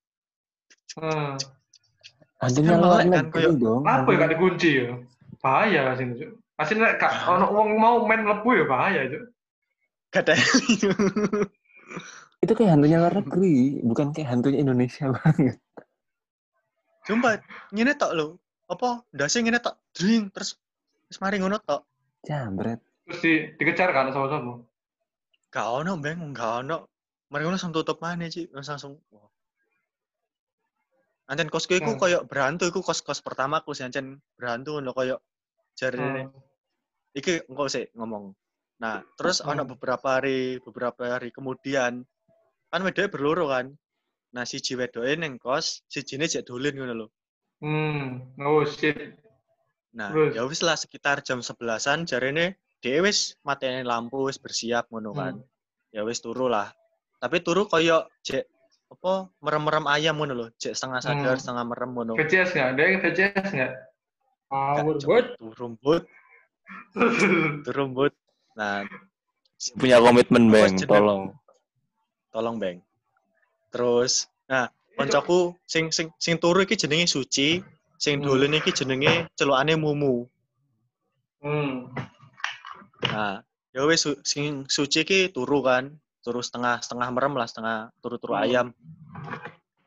Ah. 0.97 1.37
hantunya 2.41 2.73
kan 2.73 2.81
luar 2.81 3.05
melek 3.05 3.29
kan, 3.31 3.57
dong. 3.61 3.83
Kenapa 3.85 4.09
ya 4.09 4.17
gak 4.17 4.31
dikunci 4.33 4.69
ya? 4.73 4.87
Bahaya 5.45 5.83
sih, 5.93 6.05
Cok. 6.09 6.31
Asli 6.57 6.75
nek 6.81 6.97
gak 6.97 7.13
ono 7.29 7.47
wong 7.53 7.69
mau 7.77 8.01
main 8.09 8.25
lebu 8.25 8.49
ya 8.57 8.65
bahaya, 8.65 9.01
Cok. 9.05 9.23
Gak 10.09 10.23
ada. 10.25 10.35
Itu 12.41 12.53
kayak 12.57 12.71
hantunya 12.73 12.97
luar 12.97 13.21
negeri, 13.21 13.85
bukan 13.85 14.17
kayak 14.17 14.33
hantunya 14.33 14.65
Indonesia 14.65 15.13
banget. 15.13 15.61
Sumpah, 17.11 17.43
ngene 17.75 17.99
tok 17.99 18.15
lho. 18.15 18.27
Apa 18.71 19.03
ndase 19.11 19.43
ngene 19.43 19.59
tok 19.59 19.75
dring 19.91 20.31
terus 20.31 20.55
terus 21.11 21.19
mari 21.19 21.43
ngono 21.43 21.59
tok. 21.59 21.83
Jambret. 22.23 22.79
Terus 23.11 23.19
di, 23.19 23.33
dikejar 23.59 23.91
kan 23.91 24.15
sama-sama. 24.15 24.63
Gak 25.51 25.67
ono 25.67 25.99
beng, 25.99 26.31
gak 26.31 26.63
ono. 26.63 26.87
Mari 27.35 27.43
ngono 27.43 27.59
langsung 27.59 27.75
tutup 27.75 27.99
maneh 27.99 28.31
Ci. 28.31 28.47
Terus 28.47 28.71
langsung. 28.71 28.95
Ancen 31.27 31.51
kosku 31.51 31.75
iku 31.79 31.95
Hmm. 31.95 32.01
koyo 32.03 32.19
berantu 32.27 32.71
iku 32.71 32.83
kos-kos 32.83 33.23
pertamaku 33.23 33.75
sih 33.75 33.87
ancen 33.87 34.23
berantu 34.39 34.79
ngono 34.79 34.95
koyo 34.95 35.17
jarine. 35.75 36.31
Ah. 36.31 36.31
Iki 37.15 37.51
engko 37.51 37.67
sih 37.67 37.91
ngomong. 37.99 38.35
Nah, 38.83 39.03
terus 39.19 39.43
Hmm. 39.43 39.51
ono 39.55 39.63
beberapa 39.67 40.19
hari 40.19 40.63
beberapa 40.63 41.19
hari 41.19 41.35
kemudian 41.35 42.07
kan 42.71 42.81
wedoke 42.87 43.11
berloro 43.11 43.51
kan. 43.51 43.75
Nah, 44.31 44.47
siji 44.47 44.79
wedoke 44.79 45.11
ning 45.19 45.43
kos, 45.43 45.83
sijine 45.91 46.31
jek 46.31 46.47
dolen 46.47 46.75
ngono 46.77 46.95
lho. 46.95 47.07
Hmm. 47.61 48.31
Oh 48.41 48.63
shit. 48.63 49.19
Nah, 49.91 50.15
Terus? 50.15 50.33
ya 50.39 50.43
wis 50.47 50.63
lah 50.63 50.79
sekitar 50.79 51.19
jam 51.27 51.43
11-an 51.43 52.07
jarene 52.07 52.55
dhewe 52.79 53.11
wis 53.11 53.35
mateni 53.43 53.83
lampu 53.83 54.31
wis 54.31 54.39
bersiap 54.39 54.87
ngono 54.89 55.11
kan. 55.13 55.35
Hmm. 55.35 55.47
Ya 55.91 56.07
wis 56.07 56.23
turu 56.23 56.47
lah. 56.47 56.71
Tapi 57.19 57.43
turu 57.43 57.67
koyo 57.67 58.07
jek 58.23 58.47
apa 58.91 59.27
merem-merem 59.43 59.87
ayam 59.91 60.15
ngono 60.15 60.35
lho, 60.35 60.47
jek 60.59 60.79
setengah 60.79 61.03
sadar, 61.03 61.35
Hmm. 61.35 61.43
setengah 61.43 61.65
merem 61.67 61.91
ngono. 61.91 62.13
VCS 62.15 62.55
nggak? 62.55 62.69
Ada 62.71 62.83
yang 62.87 62.99
VCS 63.03 63.49
nggak? 63.51 63.73
Power 64.51 64.95
Gak, 64.99 65.07
bot. 65.07 65.27
Turun 65.39 65.73
but, 65.79 66.03
turun 67.67 67.89
but. 67.95 68.15
Nah, 68.59 68.83
Punya 69.77 70.01
komitmen, 70.01 70.49
Bang, 70.49 70.73
tolong. 70.89 71.37
tolong 72.33 72.57
beng. 72.57 72.81
Terus, 73.71 74.27
nah, 74.45 74.67
koncoku 74.95 75.55
sing 75.65 75.89
sing 75.91 76.11
sing 76.19 76.37
turu 76.37 76.63
iki 76.63 76.75
jenenge 76.75 77.07
Suci, 77.07 77.63
sing 77.97 78.21
Hmm. 78.21 78.27
dolen 78.27 78.53
iki 78.53 78.71
jenenge 78.71 79.31
celukane 79.35 79.75
Mumu. 79.75 80.27
hmm. 81.41 81.89
Nah, 83.09 83.41
ya 83.73 83.81
wis 83.87 84.05
su- 84.05 84.21
sing 84.23 84.67
Suci 84.67 85.07
iki 85.07 85.31
turu 85.31 85.63
kan, 85.63 85.89
turu 86.21 86.43
setengah 86.43 86.83
setengah 86.83 87.09
merem 87.11 87.33
lah, 87.33 87.47
setengah 87.47 87.95
turu-turu 87.99 88.35
Hmm. 88.35 88.45
ayam. 88.45 88.67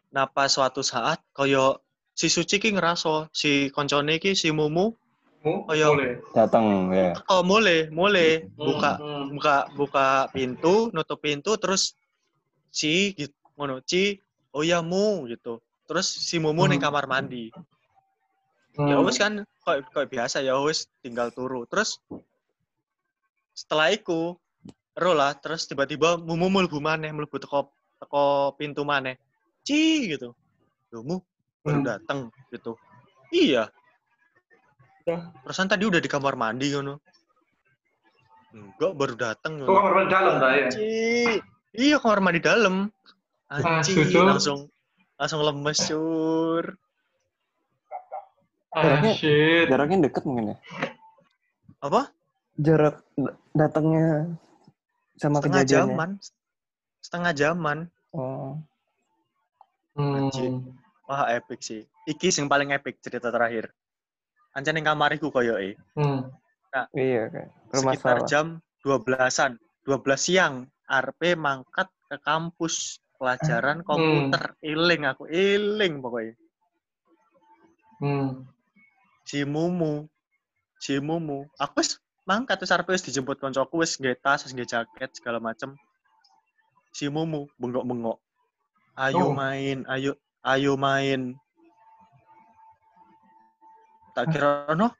Nah, 0.09 0.25
pas 0.25 0.47
suatu 0.47 0.81
saat 0.81 1.19
koyo 1.29 1.77
si 2.13 2.29
Suci 2.29 2.57
ki 2.57 2.73
ngeraso 2.73 3.27
si 3.33 3.67
koncone 3.69 4.17
iki 4.17 4.33
si 4.33 4.49
Mumu 4.49 4.93
Mu? 5.43 5.67
Oh. 5.67 5.91
Datang 6.31 6.87
ya. 6.95 7.19
oh 7.27 7.43
mulai 7.43 7.91
mulai 7.91 8.47
Hmm, 8.47 8.55
buka 8.55 8.91
hmm. 8.95 9.25
buka 9.35 9.55
buka 9.75 10.05
pintu 10.31 10.87
nutup 10.95 11.19
pintu 11.19 11.59
terus 11.59 11.99
gitu 12.71 13.35
ngono 13.63 13.79
ci 13.79 14.19
oh 14.51 14.59
ya 14.59 14.83
mu 14.83 15.23
gitu 15.31 15.63
terus 15.87 16.03
si 16.11 16.35
mumu 16.35 16.67
Hmm. 16.67 16.75
kamar 16.75 17.07
mandi 17.07 17.47
Hmm. 18.75 18.91
ya 18.91 18.99
wis 18.99 19.15
kan 19.15 19.39
kok 19.63 19.87
kok 19.95 20.11
biasa 20.11 20.43
ya 20.43 20.59
wis 20.59 20.91
tinggal 20.99 21.31
turu 21.31 21.63
terus 21.71 21.95
setelah 23.55 23.93
iku 23.95 24.35
ero 24.99 25.15
lah 25.15 25.31
terus 25.39 25.63
tiba-tiba 25.63 26.19
mumu 26.19 26.51
mlebu 26.51 26.83
maneh 26.83 27.13
mlebu 27.15 27.39
teko 27.39 27.71
teko 28.03 28.51
pintu 28.59 28.83
maneh 28.83 29.15
ci 29.63 30.11
gitu 30.11 30.35
Loh, 30.91 31.01
mu 31.01 31.15
baru 31.63 31.79
Hmm. 31.79 31.87
datang 31.87 32.19
gitu 32.51 32.75
iya 33.31 33.71
Dah. 35.07 35.31
perasaan 35.45 35.71
tadi 35.71 35.87
udah 35.87 36.01
di 36.03 36.09
kamar 36.11 36.35
mandi 36.35 36.73
ngono 36.73 36.99
enggak 38.53 38.91
baru 38.93 39.15
datang 39.15 39.61
ngono 39.61 39.69
kamar 39.71 39.91
mandi 39.95 40.09
dalam 40.11 40.33
ya? 40.35 40.49
Anjing. 40.65 41.39
Iya 41.73 41.97
kamar 41.97 42.19
mandi 42.21 42.37
dalam. 42.41 42.75
Anjing, 43.53 44.09
setuju. 44.09 44.17
langsung 44.25 44.59
langsung 45.13 45.39
lemes 45.39 45.77
sur. 45.79 46.65
Ah 48.69 48.81
Jaraknya- 48.81 49.15
shit. 49.15 49.65
Jaraknya 49.69 49.97
deket 50.03 50.23
mungkin 50.25 50.45
ya. 50.49 50.57
Apa? 51.79 52.09
Jarak 52.55 53.05
datangnya 53.53 54.33
sama 55.15 55.37
Setengah 55.37 55.61
kejadiannya. 55.61 55.93
jaman. 55.93 56.09
Setengah 56.99 57.31
jaman. 57.31 57.77
Oh. 58.09 58.57
Hmm. 59.93 60.25
Anjing. 60.25 60.55
Wah, 61.05 61.29
epic 61.29 61.61
sih. 61.61 61.85
Iki 62.03 62.33
sing 62.33 62.45
paling 62.47 62.73
epic 62.73 62.97
cerita 62.99 63.29
terakhir. 63.29 63.69
Ancen 64.51 64.73
ning 64.73 64.83
kamariku 64.83 65.29
koyo 65.29 65.57
e. 65.57 65.77
Hmm. 65.93 66.29
Iya 66.91 67.29
kayak 67.29 67.49
rumah 67.69 67.93
Sekitar 67.93 68.17
salah. 68.17 68.25
jam 68.25 68.45
12-an. 68.81 69.51
12 69.85 70.01
siang. 70.17 70.53
RP 70.83 71.33
mangkat 71.35 71.85
ke 72.05 72.17
kampus 72.19 72.97
pelajaran 73.23 73.87
komputer. 73.87 74.59
Iling 74.59 75.07
aku, 75.07 75.31
iling 75.31 76.03
pokoknya. 76.03 76.35
Hmm. 78.03 78.43
si 79.23 79.47
Mumu 79.47 80.11
si 80.75 80.99
Mumu 80.99 81.47
aku 81.55 81.79
wis 81.79 82.03
mangkat 82.27 82.59
wis 82.59 82.75
arep 82.75 82.91
wis 82.91 82.99
dijemput 83.07 83.39
koncoku 83.39 83.79
wis 83.79 83.95
nggae 83.95 84.19
tas 84.19 84.43
wis 84.43 84.51
nggae 84.51 84.67
jaket 84.67 85.15
segala 85.15 85.39
macem 85.39 85.79
si 86.91 87.07
Mumu 87.07 87.47
bengok-bengok 87.55 88.19
ayo 88.99 89.31
Oh. 89.31 89.33
main 89.33 89.87
ayo 89.87 90.19
ayo 90.43 90.75
main 90.75 91.39
tak 94.11 94.35
kira 94.35 94.67
no 94.75 94.91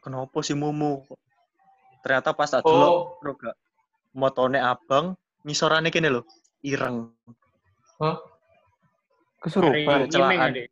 kenapa 0.00 0.38
si 0.40 0.56
Mumu 0.56 1.04
ternyata 2.00 2.32
pas 2.32 2.48
tak 2.48 2.64
delok 2.64 3.20
Oh. 3.20 3.54
motone 4.16 4.56
abang 4.64 5.12
ngisorane 5.44 5.92
kene 5.92 6.08
lho 6.08 6.24
ireng 6.64 7.12
Kesurupan. 9.38 10.08
Celaan. 10.08 10.30
Imeng, 10.30 10.40
Adik. 10.42 10.66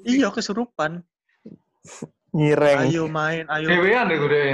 iya 0.00 0.28
kesurupan 0.30 1.02
Nyireng. 2.30 2.78
ayo 2.88 3.04
main 3.06 3.44
ayo 3.48 3.66
Dewean 3.68 4.06
deh 4.06 4.16
gue 4.16 4.46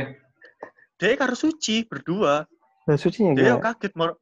dia 0.97 1.17
karo 1.17 1.33
suci 1.33 1.85
berdua 1.85 2.45
Lah 2.83 2.97
sucinya 2.97 3.33
Dia 3.33 3.57
gak? 3.57 3.77
kaget 3.79 3.93
mau 3.95 4.13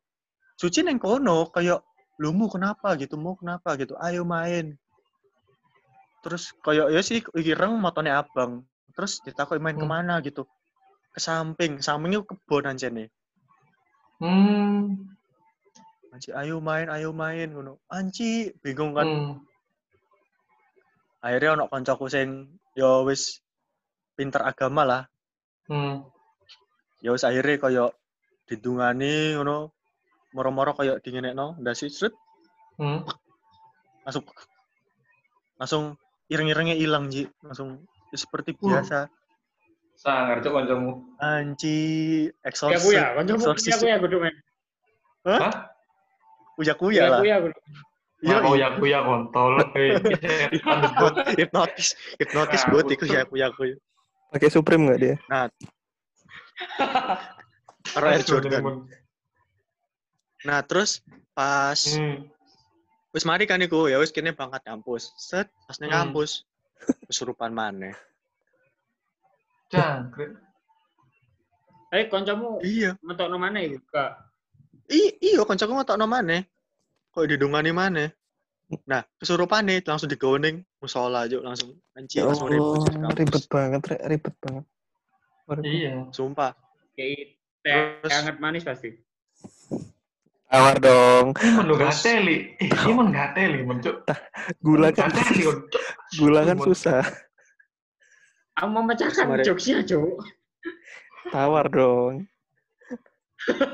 Suci 0.55 0.83
neng 0.83 0.99
kono 0.99 1.47
kayak 1.49 1.83
lu 2.19 2.35
mu 2.35 2.47
kenapa 2.47 2.95
gitu 2.95 3.15
mau 3.15 3.35
kenapa 3.35 3.79
gitu 3.79 3.95
ayo 3.97 4.23
main 4.23 4.75
terus 6.19 6.51
koyo 6.59 6.91
ya 6.91 6.99
sih 6.99 7.23
iki 7.23 7.55
reng 7.55 7.79
motone 7.79 8.11
abang 8.11 8.67
terus 8.91 9.23
ditakoki 9.23 9.63
main 9.63 9.79
Hmm. 9.79 9.83
ke 9.83 9.89
mana 9.89 10.15
gitu 10.19 10.43
ke 11.09 11.23
samping 11.23 11.79
sampingnya 11.79 12.27
kebon 12.27 12.67
aja 12.67 12.91
nih 12.91 13.07
Hmm. 14.19 15.15
Anci 16.19 16.35
ayo 16.35 16.59
main 16.59 16.91
ayo 16.91 17.15
main 17.15 17.47
ngono 17.55 17.79
anci 17.87 18.51
bingung 18.59 18.91
kan 18.91 19.07
Hmm. 19.07 19.39
akhirnya 21.23 21.55
ono 21.55 21.71
koncoku 21.71 22.11
sing 22.11 22.59
ya 22.75 23.07
wis 23.07 23.39
pinter 24.19 24.43
agama 24.43 24.83
lah 24.83 25.03
Hmm. 25.71 26.03
ya 26.99 27.15
wis 27.15 27.23
akhirnya 27.23 27.63
koyo 27.63 27.85
didungani 28.51 29.39
ngono 29.39 29.71
moro-moro 30.35 30.75
koyo 30.75 30.99
dingenekno 30.99 31.55
ndasi 31.63 31.87
sret 31.87 32.11
Hmm. 32.83 33.07
langsung 34.03 34.27
langsung 35.55 35.85
ireng-irengnya 36.27 36.75
hilang 36.75 37.15
ji 37.15 37.31
langsung 37.47 37.87
ya 38.11 38.19
seperti 38.19 38.59
Uh. 38.59 38.75
biasa 38.75 39.07
Sangar 39.99 40.39
cuk 40.43 40.51
kancamu. 40.55 40.91
anci 41.19 41.79
Ya 42.31 42.47
exorcist 42.47 42.87
aku 42.87 42.91
ya, 42.95 43.15
kancamu 43.19 43.43
ya 43.67 43.75
aku 43.75 43.87
ya 43.87 43.97
kudu. 43.99 44.17
Hah? 45.27 45.75
Uya 46.59 46.75
kuya 46.75 47.01
Ya 47.01 47.09
lah 47.09 47.19
aku 47.19 47.27
ya 47.27 47.37
kudu. 47.41 47.59
iya 48.19 48.37
Mau 48.43 48.55
ya 48.59 48.67
aku 48.69 48.85
ya 48.85 49.01
kontol. 49.01 49.53
Eh, 49.79 49.95
hipnotis 51.39 51.89
hipnotis 52.19 52.63
Nah, 52.63 52.71
buat 52.75 52.87
iku 52.89 53.05
tuh- 53.07 53.15
ya 53.15 53.23
kuya 53.25 53.49
kuya 53.55 53.77
Pakai 54.29 54.51
Supreme 54.51 54.83
nggak 54.85 55.01
dia? 55.01 55.17
karo 57.89 58.05
Air 58.11 58.21
Jordan 58.21 58.85
nah 60.39 60.63
terus 60.63 61.03
pas 61.33 61.75
Hmm. 61.89 62.31
wis 63.11 63.25
mari 63.25 63.43
kan 63.43 63.59
iku 63.59 63.87
ya 63.87 63.99
wis 63.99 64.11
kene 64.11 64.31
berangkat 64.31 64.63
kampus 64.63 65.11
set 65.17 65.49
pas 65.65 65.79
nang 65.79 65.89
Hmm. 65.89 65.99
kampus 66.05 66.45
kesurupan 67.07 67.51
maneh 67.51 67.95
Jangkrik. 69.69 70.33
Eh 71.91 72.09
kancamu 72.09 72.61
iya 72.63 72.97
metokno 73.01 73.37
mana 73.37 73.61
iku? 73.61 73.81
Kak. 73.87 74.28
I 74.89 75.01
iya 75.21 75.45
kancaku 75.45 75.73
ngetokno 75.77 76.09
maneh. 76.09 76.45
Kok 77.13 77.29
didungani 77.29 77.73
maneh. 77.73 78.09
Nah, 78.85 79.01
kesurupane 79.17 79.81
langsung 79.81 80.13
digoning 80.13 80.61
musola 80.77 81.25
aja 81.25 81.41
langsung 81.41 81.73
anci 81.97 82.21
Ya 82.21 82.29
langsung 82.29 82.53
ribut 82.53 82.85
di 82.85 83.25
ribet 83.25 83.45
banget, 83.49 83.81
ribet 84.05 84.35
banget. 84.45 84.65
Ribet. 85.49 85.65
Iya. 85.65 85.95
Sumpah. 86.13 86.53
Kayak 86.93 87.41
teh 87.65 88.13
hangat 88.13 88.37
manis 88.41 88.65
pasti. 88.69 88.93
Tawar 90.49 90.77
dong. 90.81 91.37
Terus- 91.37 91.81
gateli. 91.81 92.57
Eh, 92.57 92.73
imun 92.89 93.13
gateli, 93.13 93.61
men 93.65 93.81
cuk. 93.85 94.05
Gula 94.65 94.89
kan, 94.93 95.13
Gateli, 95.13 95.45
gula 96.17 96.41
kan 96.49 96.57
susah. 96.65 97.05
Aku 98.57 98.69
mau 98.73 98.81
memecahkan 98.81 99.29
Kemarin- 99.29 99.45
jokesnya, 99.45 99.85
Cuk. 99.85 100.25
Tawar 101.29 101.69
dong. 101.69 102.25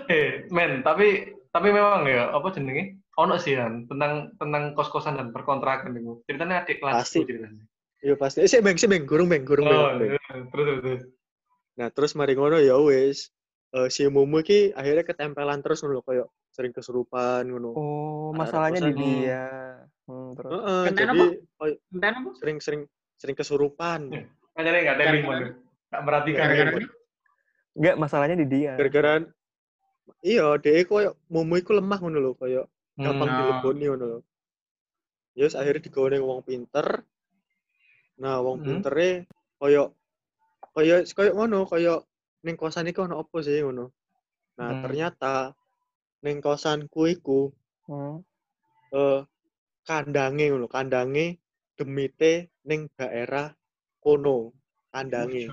Eh, 0.08 0.46
men, 0.52 0.82
tapi 0.82 1.32
tapi 1.50 1.68
memang 1.70 2.04
ya 2.06 2.30
apa 2.30 2.50
jenenge? 2.50 2.98
Ono 3.14 3.38
sih 3.38 3.54
kan 3.54 3.86
tentang 3.86 4.34
tentang 4.42 4.74
kos-kosan 4.74 5.14
dan 5.18 5.30
perkontrakan 5.30 5.94
itu. 5.94 6.18
Ceritanya 6.26 6.66
adik 6.66 6.82
kelas 6.82 7.06
Pasti. 7.06 7.22
ceritanya. 7.22 7.62
Iya 8.04 8.14
pasti. 8.18 8.44
Eh, 8.44 8.50
sih 8.50 8.60
beng, 8.60 8.76
sih 8.76 8.90
beng, 8.90 9.06
gurung 9.06 9.30
beng, 9.30 9.46
gurung 9.46 9.70
beng. 9.70 9.78
Oh, 9.78 9.90
Beng. 9.96 10.10
iya. 10.12 10.20
terus 10.50 10.66
terus. 10.82 11.02
Nah, 11.74 11.88
terus 11.94 12.12
mari 12.18 12.34
ngono 12.34 12.58
ya 12.58 12.76
wis. 12.76 13.30
Eh, 13.74 13.88
si 13.90 14.06
Mumu 14.06 14.42
ki 14.42 14.74
akhirnya 14.74 15.02
ketempelan 15.02 15.62
terus 15.62 15.82
ngono 15.82 16.02
koyo 16.02 16.30
sering 16.54 16.70
kesurupan 16.70 17.48
ngono. 17.50 17.70
Oh, 17.74 18.30
Ada 18.30 18.38
masalahnya 18.38 18.80
di 18.86 18.92
dia. 18.94 19.46
Hmm, 20.06 20.30
terus. 20.36 20.50
Heeh, 20.52 20.82
Kentang 20.90 21.06
jadi 21.06 21.18
apa? 21.18 21.66
apa? 22.22 22.30
sering-sering 22.38 22.82
sering 23.16 23.36
kesurupan. 23.38 24.00
Makanya 24.54 24.80
nggak 24.84 24.96
ada. 25.00 25.04
Nggak 25.90 26.02
merhatikan. 26.02 26.38
Gara-gara 26.44 26.70
limon. 26.70 26.84
Enggak, 27.74 27.94
masalahnya 27.98 28.36
di 28.38 28.46
dia. 28.46 28.72
Gara-gara 28.78 29.12
iya, 30.24 30.46
dia 30.62 30.84
koyo 30.84 31.10
Mumu 31.32 31.54
iku 31.60 31.72
lemah 31.78 31.98
ngono 32.00 32.18
lho, 32.24 32.32
koyo 32.40 32.62
gampang 33.00 33.30
Hmm. 33.32 33.38
Dileboni 33.38 33.84
ngono 33.88 34.04
lho. 34.12 34.18
Ya 35.34 35.44
wis 35.46 35.58
akhirnya 35.58 35.82
digone 35.82 36.16
wong 36.22 36.40
pinter. 36.46 37.02
Nah, 38.22 38.38
wong 38.44 38.62
Hmm. 38.62 38.64
pintere 38.64 39.26
koyo 39.58 39.82
koyo 40.74 41.02
koyo 41.16 41.30
ngono, 41.34 41.58
koyo 41.66 41.94
ning 42.44 42.56
kosan 42.60 42.88
iku 42.90 43.02
ono 43.06 43.18
apa 43.22 43.36
sih 43.42 43.58
ngono. 43.64 43.90
Nah, 44.58 44.70
Hmm. 44.70 44.82
ternyata 44.82 45.34
ning 46.24 46.38
kosanku 46.44 47.00
iku 47.10 47.50
Hmm. 47.90 48.22
eh 48.94 49.20
kandange 49.88 50.44
ngono, 50.54 50.66
kandange 50.70 51.26
demite 51.76 52.32
ning 52.68 52.86
daerah 52.94 53.50
kono. 54.04 54.54
Kandange. 54.94 55.50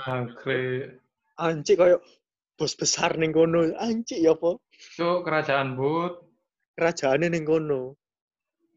Anci 1.41 1.73
koyo 1.73 1.97
bos 2.57 2.73
besar 2.77 3.17
ning 3.17 3.31
kono. 3.31 3.71
Anci 3.77 4.21
ya 4.21 4.35
apa? 4.37 4.57
Cuk, 4.97 5.19
kerajaan 5.25 5.75
but. 5.77 6.21
Kerajaane 6.77 7.27
ning 7.29 7.43
kono. 7.43 7.95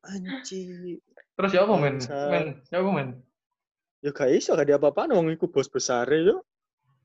Anci. 0.04 0.96
Terus 1.34 1.50
ya 1.50 1.66
apa 1.66 1.74
men? 1.80 1.96
Men, 2.30 2.46
ya 2.70 2.78
apa 2.82 2.90
men? 2.94 3.08
Ya 4.04 4.12
gak 4.12 4.30
iso 4.36 4.52
gak 4.52 4.68
ada 4.68 4.76
apa-apa 4.76 5.16
wong 5.16 5.32
iku 5.32 5.48
bos 5.48 5.66
besar 5.66 6.06
yo. 6.12 6.44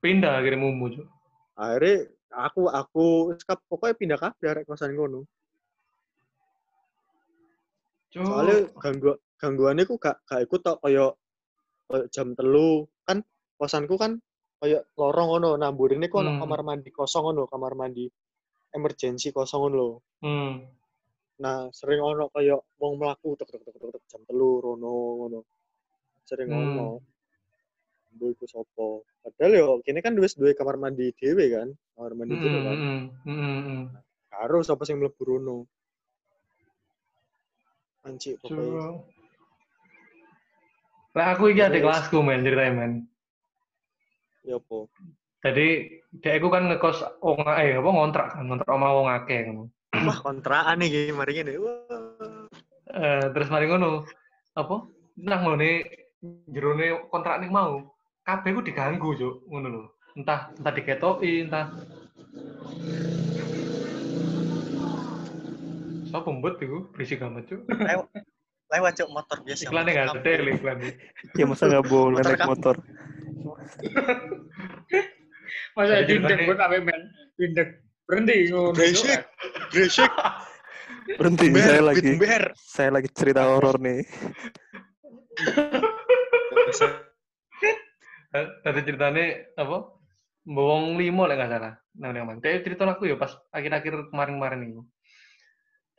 Pindah 0.04 0.40
akhirnya 0.40 0.60
mumu 0.60 0.92
cuk. 0.92 1.08
Akhirnya 1.56 2.08
aku 2.30 2.68
aku 2.70 3.06
sekap 3.40 3.60
pokoknya 3.66 3.94
pindah 3.96 4.18
kabeh 4.20 4.46
arek 4.52 4.64
kosan 4.68 4.94
kono. 4.94 5.24
Cuk. 8.12 8.24
Soalnya 8.24 8.68
ganggu 8.78 9.16
gangguannya 9.40 9.88
ku 9.88 9.96
gak 9.96 10.20
gak 10.28 10.44
ikut 10.44 10.60
tok 10.60 10.78
koyo 10.84 11.16
jam 12.14 12.36
telu 12.38 12.86
kan 13.02 13.24
kosanku 13.58 13.98
kan 13.98 14.22
koyo 14.60 14.78
lorong 15.00 15.28
ngono 15.32 15.48
nah 15.56 15.72
mburine 15.72 16.06
ku 16.12 16.20
ono 16.20 16.36
Hmm. 16.36 16.40
kamar 16.44 16.60
mandi 16.60 16.90
kosong 16.92 17.24
ngono 17.32 17.48
kamar 17.48 17.72
mandi 17.72 18.04
emergency 18.76 19.32
kosong 19.32 19.60
ngono 19.64 19.76
lho. 19.80 19.88
Hmm. 20.20 20.52
Nah, 21.40 21.72
sering 21.72 22.04
ono 22.04 22.28
koyo 22.28 22.60
wong 22.76 23.00
mlaku 23.00 23.32
tek 23.40 23.48
tek 23.48 23.64
tek 23.64 23.74
tek 23.80 24.04
jam 24.12 24.22
telu 24.28 24.60
rono 24.60 24.92
ngono. 25.18 25.40
Sering 26.28 26.52
Hmm. 26.52 26.60
ono. 26.76 26.88
Mbok 28.12 28.28
iku 28.36 28.44
sapa? 28.44 28.86
Padahal 29.24 29.52
yo 29.56 29.66
kene 29.86 30.04
kan 30.04 30.12
wis 30.20 30.36
duwe 30.36 30.52
kamar 30.52 30.76
mandi 30.76 31.14
dhewe 31.16 31.44
kan, 31.48 31.68
kamar 31.96 32.12
mandi 32.18 32.34
Hmm, 32.36 32.42
dhewe 32.44 32.58
kan. 32.66 32.76
hmm, 32.76 33.02
hmm, 33.24 33.38
hmm, 33.40 33.60
hmm. 33.64 33.82
Karo 34.30 34.58
sapa 34.60 34.82
sing 34.84 35.00
mlebu 35.00 35.22
rono. 35.24 35.56
Anci 38.04 38.36
pokoknya. 38.40 38.96
Lah 41.16 41.26
aku 41.34 41.50
iki 41.52 41.60
Terus. 41.62 41.82
kelasku 41.82 42.18
men 42.22 42.42
ceritanya 42.46 42.72
men. 42.76 42.92
Ya 44.40 44.56
apa? 44.56 44.88
Jadi 45.40 45.68
dia 46.20 46.36
aku 46.36 46.48
kan 46.52 46.68
ngekos 46.68 47.00
wong 47.20 47.44
eh 47.44 47.76
apa 47.76 47.88
ngontrak 47.88 48.26
kan 48.36 48.44
ngontrak 48.44 48.68
sama 48.68 48.88
wong 48.92 49.08
akeh 49.08 49.40
ngono. 49.48 49.64
Wah, 49.90 50.18
kontrakan 50.20 50.84
iki 50.84 51.12
mari 51.12 51.32
ngene. 51.40 51.52
Eh 52.92 53.24
terus 53.32 53.48
mari 53.52 53.68
ngono 53.68 54.04
apa 54.56 54.84
nang 55.20 55.40
ngene 55.44 55.84
jerone 56.52 57.08
kontrak 57.08 57.40
ning 57.40 57.52
mau 57.52 57.88
kabeh 58.24 58.52
ku 58.52 58.60
diganggu 58.64 59.16
cuk 59.16 59.34
ngono 59.48 59.68
lho. 59.68 59.82
Entah 60.16 60.52
entah 60.56 60.72
diketoki 60.72 61.48
entah 61.48 61.72
Sopo 66.10 66.34
mbut 66.34 66.58
iku 66.58 66.90
berisik 66.90 67.22
amat 67.22 67.46
cuk. 67.46 67.60
Lewat 67.70 68.08
lewat 68.70 68.92
cok 68.98 69.08
motor 69.14 69.38
biasa. 69.46 69.62
Iklannya 69.68 69.92
motor 69.94 70.16
nggak 70.20 70.26
ada 70.26 70.50
iklan. 70.52 70.78
Ya 71.38 71.44
masa 71.46 71.64
nggak 71.70 71.86
boleh 71.86 72.18
Motor 72.18 72.28
naik 72.28 72.40
kamu. 72.40 72.50
motor. 72.50 72.76
Masa 75.76 76.02
dindek 76.06 76.38
buat 76.46 76.60
apa 76.60 76.80
men? 76.82 77.00
Dindek. 77.38 77.68
Berhenti. 78.06 78.50
Berisik. 78.50 79.20
Berisik. 79.70 80.10
Berhenti, 81.18 81.46
Ber, 81.50 81.62
saya 81.62 81.82
lagi 81.82 82.10
ber. 82.18 82.44
saya 82.54 82.90
lagi 82.94 83.08
cerita 83.14 83.42
horor 83.46 83.78
nih. 83.78 84.02
Tadi 88.62 88.80
ceritanya 88.86 89.24
apa? 89.58 89.78
Bawang 90.46 90.98
limo 90.98 91.26
lah 91.26 91.34
nggak 91.38 91.50
salah. 91.50 91.74
Nah, 91.98 92.14
yang 92.14 92.26
mana? 92.26 92.38
Tapi 92.38 92.62
cerita 92.62 92.86
aku 92.86 93.10
ya 93.10 93.18
pas 93.18 93.34
akhir-akhir 93.50 94.14
kemarin-kemarin 94.14 94.70
itu. 94.70 94.82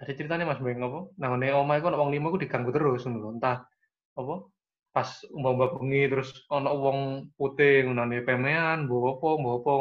Tadi 0.02 0.18
ceritanya 0.18 0.50
Mas 0.50 0.58
Beng 0.64 0.82
apa? 0.82 1.14
Nah, 1.20 1.38
ini 1.38 1.54
omah 1.54 1.78
itu 1.78 1.86
wong 1.92 2.10
limo 2.10 2.34
aku 2.34 2.42
diganggu 2.42 2.74
terus 2.74 3.06
ngono 3.06 3.20
lho. 3.22 3.30
Entah 3.38 3.68
apa? 4.18 4.36
Pas 4.92 5.08
mbak 5.32 5.80
bengi 5.80 6.12
terus 6.12 6.30
ono 6.52 6.72
wong 6.76 7.00
putih 7.40 7.88
ngono 7.88 8.04
nih 8.12 8.22
pemean, 8.28 8.92
bawa 8.92 9.16
apa, 9.16 9.30
bawa 9.40 9.56
apa. 9.64 9.74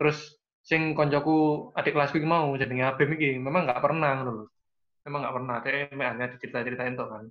Terus 0.00 0.18
sing 0.64 0.96
koncoku 0.96 1.70
adik 1.76 1.92
kelasku 1.94 2.18
iki 2.18 2.28
mau 2.28 2.50
jenenge 2.56 2.84
Abim 2.88 3.12
memang 3.40 3.68
nggak 3.68 3.82
pernah 3.84 4.10
ngono. 4.16 4.48
Memang 5.04 5.20
nggak 5.22 5.36
pernah. 5.36 5.56
Dia 5.62 6.08
hanya 6.10 6.26
dicerita-ceritain 6.32 6.96
tok 6.96 7.08
kan. 7.12 7.24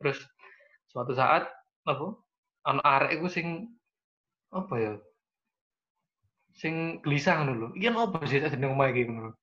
Terus 0.00 0.18
suatu 0.88 1.12
saat 1.12 1.46
apa? 1.84 2.06
Anu 2.66 2.80
arek 2.82 3.20
iku 3.20 3.28
sing 3.30 3.70
apa 4.50 4.74
ya? 4.80 4.92
Sing 6.56 7.04
gelisah 7.04 7.44
lho. 7.44 7.76
Iki 7.76 7.86
apa 7.92 8.18
sih 8.24 8.40
jeneng 8.40 8.72
omah 8.74 8.88
iki 8.90 9.04
ngono 9.06 9.36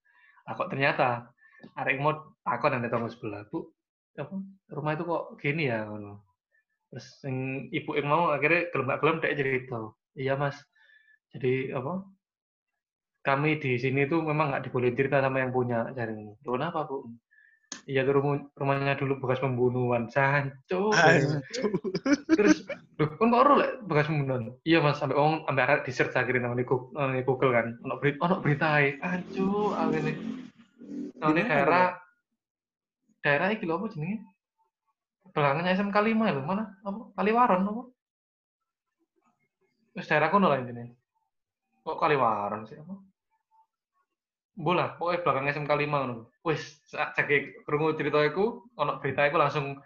kok 0.52 0.68
ternyata 0.68 1.32
arek 1.80 2.04
mau 2.04 2.36
takon 2.44 2.76
nang 2.76 2.92
tangga 2.92 3.08
sebelah, 3.08 3.48
Bu, 3.48 3.72
apa 4.14 4.36
rumah 4.70 4.94
itu 4.94 5.04
kok 5.10 5.24
gini 5.42 5.70
ya 5.70 5.90
ngono. 5.90 6.22
Terus 6.94 7.08
yang 7.26 7.38
ibu 7.74 7.92
yang 7.98 8.08
mau 8.10 8.30
akhirnya 8.30 8.70
gelem 8.70 8.86
gak 8.94 9.00
gelem 9.02 9.18
dek 9.18 9.34
cerita. 9.34 9.80
Iya, 10.14 10.38
Mas. 10.38 10.62
Jadi 11.34 11.74
apa? 11.74 12.06
Kami 13.26 13.58
di 13.58 13.82
sini 13.82 14.06
tuh 14.06 14.22
memang 14.22 14.54
nggak 14.54 14.70
dibolehin 14.70 14.94
cerita 14.94 15.18
sama 15.18 15.42
yang 15.42 15.50
punya 15.50 15.90
cari 15.96 16.14
ini. 16.14 16.38
Loh, 16.46 16.54
kenapa, 16.54 16.86
Bu? 16.86 17.10
Iya, 17.90 18.06
tuh 18.06 18.22
rumah, 18.22 18.38
rumahnya 18.54 18.94
dulu 19.00 19.18
bekas 19.18 19.42
pembunuhan. 19.42 20.06
Sanco. 20.14 20.94
Terus, 22.30 22.68
loh, 23.00 23.10
kan 23.18 23.28
kok 23.34 23.58
lek 23.58 23.72
bekas 23.90 24.06
pembunuhan? 24.12 24.54
Iya, 24.62 24.86
Mas, 24.86 25.02
sampai 25.02 25.18
orang 25.18 25.42
sampai 25.50 25.64
arek 25.66 25.82
di 25.88 25.92
search 25.96 26.14
akhirnya 26.14 26.46
namanya 26.46 26.68
Google, 26.70 26.94
namanya 26.94 27.24
Google 27.26 27.52
kan. 27.58 27.68
Ono 27.82 27.96
berita, 27.98 28.20
ono 28.22 28.36
berita. 28.38 28.68
Ancu, 29.02 29.74
ini. 29.98 30.14
Nah, 31.18 31.32
ini 31.32 31.42
daerah 31.42 32.03
daerah 33.24 33.50
iki 33.56 33.64
lho 33.64 33.80
apa 33.80 33.88
jenenge? 33.96 34.20
Belakangnya 35.32 35.74
SMK 35.74 35.98
5 35.98 36.36
lho, 36.36 36.42
mana? 36.44 36.76
Apa? 36.84 37.02
Kaliwaron 37.16 37.72
apa? 37.72 37.84
Wis 39.96 40.10
daerah 40.12 40.28
kono 40.28 40.52
lah 40.52 40.60
intine. 40.60 40.94
Kok 41.82 41.98
Kaliwaron 41.98 42.68
sih 42.68 42.78
apa? 42.78 42.94
Bola, 44.54 44.94
pokoknya 45.00 45.24
belakang 45.26 45.46
SMK 45.50 45.72
5 45.72 45.90
ngono. 45.90 46.16
Wis, 46.46 46.84
sak 46.86 47.18
cek 47.18 47.66
krungu 47.66 47.98
cerita 47.98 48.22
iku, 48.22 48.62
ono 48.78 49.02
berita 49.02 49.26
iku 49.26 49.42
langsung 49.42 49.82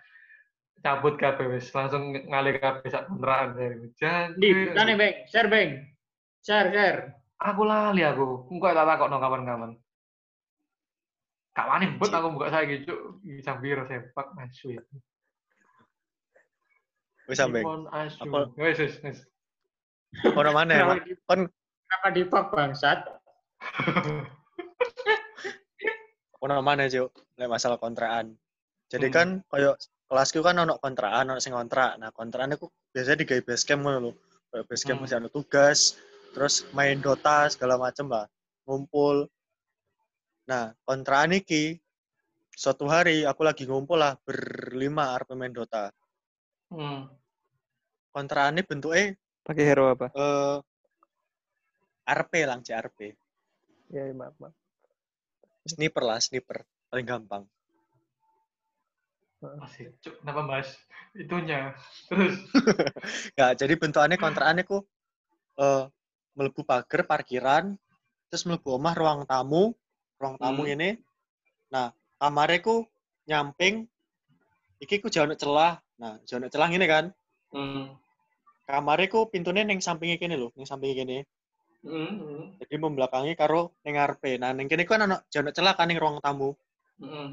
cabut 0.84 1.16
kabeh 1.16 1.48
wis, 1.56 1.72
langsung 1.72 2.12
ngalih 2.12 2.60
kabeh 2.60 2.90
sak 2.92 3.08
kontrakan 3.08 3.56
dari 3.56 3.88
Jan. 3.96 4.36
Di, 4.36 4.74
tane 4.76 5.00
Bang, 5.00 5.16
share 5.32 5.48
Bang. 5.48 5.72
Share, 6.44 6.70
share. 6.74 7.00
Aku 7.38 7.64
lali 7.64 8.02
aku. 8.02 8.50
Engko 8.50 8.74
tak 8.74 8.88
takokno 8.90 9.22
kapan-kapan. 9.22 9.72
Kak 11.58 11.66
wani 11.66 11.90
bet 11.98 12.14
aku 12.14 12.38
buka 12.38 12.54
saya 12.54 12.70
gitu, 12.70 13.18
jam 13.42 13.58
biru 13.58 13.82
sepak 13.90 14.30
asu 14.38 14.78
ya. 14.78 14.82
Wis 17.26 17.34
sampe. 17.34 17.66
Apa- 17.66 18.54
maneh, 20.54 20.78
Kenapa 20.78 20.94
Mak. 20.94 21.02
di, 21.02 21.12
Kon 21.26 21.42
kenapa 21.90 22.08
di 22.14 22.22
pub 22.24 22.46
bangsat? 22.54 23.00
ono 26.46 26.62
maneh, 26.62 26.88
Cuk. 26.88 27.10
Lek 27.36 27.50
masalah 27.50 27.82
kontrakan. 27.82 28.38
Jadi 28.88 29.10
Hmm. 29.10 29.16
kan 29.18 29.28
koyo 29.50 29.74
kelasku 30.08 30.40
kan 30.40 30.56
ono 30.56 30.78
kontrakan, 30.78 31.34
ono 31.34 31.42
sing 31.42 31.52
kontrak. 31.52 31.98
Nah, 31.98 32.14
kontrakan 32.14 32.54
iku 32.54 32.70
biasanya 32.94 33.26
digawe 33.26 33.42
base 33.44 33.66
camp 33.66 33.82
ngono 33.84 33.98
lho. 34.00 34.12
Kayak 34.48 34.66
base 34.70 34.84
camp 34.86 35.02
Hmm. 35.02 35.04
mesti 35.04 35.18
ono 35.18 35.28
tugas, 35.28 35.98
terus 36.32 36.64
main 36.72 37.02
Dota 37.02 37.50
segala 37.50 37.76
macem 37.76 38.08
lah. 38.08 38.30
Ngumpul. 38.64 39.28
Nah, 40.48 40.72
kontrakan 40.88 41.36
iki 41.36 41.76
suatu 42.56 42.88
hari 42.88 43.28
aku 43.28 43.44
lagi 43.44 43.68
ngumpul 43.68 44.00
lah 44.00 44.16
berlima 44.24 45.14
arep 45.14 45.36
main 45.36 45.52
Dota. 45.52 45.92
Hmm. 46.72 47.12
Ini 48.18 48.66
bentuknya 48.66 49.14
Pakai 49.46 49.64
hero 49.64 49.94
apa? 49.94 50.10
eh 50.10 50.58
RP 52.08 52.34
lang, 52.48 52.66
CRP. 52.66 53.14
Ya, 53.94 54.10
ya, 54.10 54.16
maaf, 54.16 54.34
maaf. 54.42 54.56
Sniper 55.68 56.04
lah, 56.08 56.18
sniper. 56.24 56.64
Paling 56.88 57.06
gampang. 57.06 57.44
Masih 59.38 59.94
cuk, 60.02 60.18
kenapa 60.24 60.42
Mas? 60.42 60.72
Itunya. 61.14 61.78
Terus 62.10 62.42
Ya, 63.40 63.54
jadi 63.54 63.78
bentukannya 63.78 64.18
kontrakannya 64.18 64.64
ku 64.66 64.82
eh 65.62 65.86
melebu 66.34 66.62
pagar 66.66 67.06
parkiran, 67.06 67.78
terus 68.32 68.48
melebu 68.50 68.82
omah 68.82 68.96
ruang 68.98 69.20
tamu, 69.30 69.78
ruang 70.18 70.36
tamu 70.42 70.66
Hmm. 70.66 70.74
ini. 70.74 70.90
Nah, 71.74 71.94
kamarnya 72.18 72.64
ku 72.64 72.86
nyamping, 73.30 73.86
iki 74.82 74.98
ku 75.02 75.08
jauh 75.14 75.30
celah. 75.38 75.78
Nah, 76.02 76.18
jauh 76.26 76.42
celah 76.50 76.70
ini 76.70 76.86
kan. 76.86 77.06
hmm. 77.54 77.94
Kamarnya 78.68 79.08
ku 79.08 79.30
pintunya 79.32 79.64
neng 79.64 79.80
sampingnya 79.80 80.20
gini 80.20 80.36
loh, 80.36 80.52
neng 80.58 80.68
sampingnya 80.68 80.96
gini. 81.06 81.18
Hmm. 81.88 82.10
hmm, 82.20 82.44
Jadi 82.60 82.76
membelakangi 82.82 83.34
karo 83.38 83.72
neng 83.86 83.96
ngarepe. 83.96 84.42
Nah, 84.42 84.52
neng 84.52 84.68
kene 84.68 84.84
ku 84.84 84.92
kan 84.98 85.08
ono 85.08 85.18
jauh 85.32 85.48
celah 85.54 85.74
kan 85.78 85.88
neng 85.88 86.02
ruang 86.02 86.20
tamu. 86.20 86.52
hmm. 87.00 87.30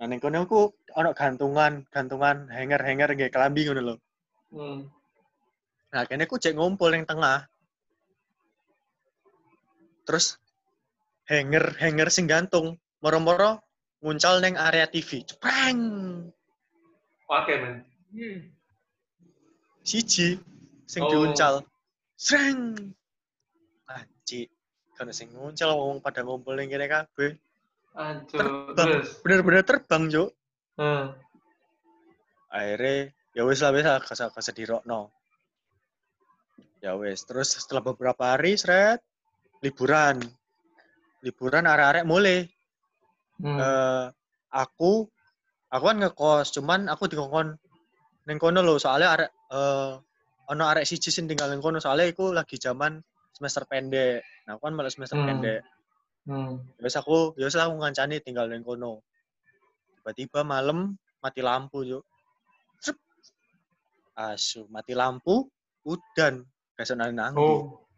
Nah, 0.00 0.06
neng 0.08 0.20
kono 0.20 0.44
ku 0.48 0.72
ono 0.96 1.12
gantungan, 1.12 1.84
gantungan 1.92 2.48
hanger-hanger 2.48 3.12
nggih 3.16 3.30
kelambi 3.32 3.68
ngono 3.68 3.80
lho. 3.84 3.94
hmm. 4.52 4.78
Nah, 5.90 6.02
kene 6.08 6.24
ku 6.30 6.36
cek 6.38 6.54
ngumpul 6.56 6.92
yang 6.94 7.04
tengah. 7.08 7.46
Terus 10.08 10.40
hanger 11.30 11.78
hanger 11.78 12.10
sing 12.10 12.26
gantung, 12.26 12.74
moro-moro 12.98 13.62
nguncal 14.02 14.42
neng 14.42 14.58
area 14.58 14.90
TV. 14.90 15.22
Ceprang. 15.22 15.78
Oke, 17.30 17.54
men. 17.62 17.86
Siji 19.86 20.42
sing 20.90 21.02
Oh. 21.06 21.10
diuncal. 21.14 21.62
Sreng. 22.18 22.74
Anji. 23.86 24.50
Kan 24.98 25.14
sing 25.14 25.30
nguncal 25.30 25.70
wong 25.78 26.02
pada 26.02 26.26
ngumpul 26.26 26.58
ning 26.58 26.66
kene 26.66 26.90
kabeh. 26.90 27.38
Ancur. 27.94 28.38
Terbang. 28.42 28.74
Terus. 28.74 29.08
Bener-bener 29.22 29.62
terbang, 29.62 30.10
Juk. 30.10 30.30
Hmm. 30.74 31.14
Akhirnya 32.50 33.14
ya 33.30 33.46
wis 33.46 33.62
lah 33.62 33.70
wis 33.70 33.86
lah 33.86 34.02
kasa 34.02 34.26
kasa 34.34 34.50
dirokno. 34.50 35.14
Ya 36.82 36.98
wis, 36.98 37.22
terus 37.28 37.54
setelah 37.54 37.84
beberapa 37.94 38.34
hari 38.34 38.58
seret 38.58 38.98
liburan. 39.62 40.18
Liburan 41.20 41.68
arek-arek 41.68 42.04
mulai 42.08 42.48
Hmm. 43.40 43.56
eh 43.56 44.06
aku 44.52 45.08
aku 45.72 45.84
kan 45.88 45.96
ngekos, 45.96 46.52
cuman 46.52 46.92
aku 46.92 47.08
dikongkon 47.08 47.56
ning 48.28 48.36
kono 48.36 48.60
lho, 48.60 48.76
soalnya 48.76 49.16
arek 49.16 49.30
eh 49.48 49.92
ono 50.52 50.62
arek 50.68 50.84
siji 50.84 51.08
sing 51.08 51.24
tinggal 51.24 51.48
ning 51.48 51.64
kono, 51.64 51.80
soalnya 51.80 52.04
iku 52.12 52.36
lagi 52.36 52.60
zaman 52.60 53.00
semester 53.32 53.64
pendek. 53.64 54.20
Nah, 54.44 54.60
aku 54.60 54.68
kan 54.68 54.76
malah 54.76 54.92
semester 54.92 55.16
Hmm. 55.16 55.24
pendek. 55.24 55.60
Hmm. 56.28 56.60
Ya 56.76 56.84
wis 56.84 57.00
aku, 57.00 57.32
ya 57.40 57.48
aku 57.48 57.74
ngancani 57.80 58.20
tinggal 58.20 58.44
ning 58.52 58.60
kono. 58.60 59.00
Tiba-tiba 60.00 60.44
malam 60.44 61.00
mati 61.24 61.40
lampu, 61.40 61.84
yuk. 61.84 62.04
Asu, 64.20 64.68
mati 64.68 64.92
lampu, 64.92 65.48
udan. 65.88 66.44
Gak 66.76 66.92
nang 66.92 67.16
nanggi. 67.16 67.40
Oh. 67.40 67.88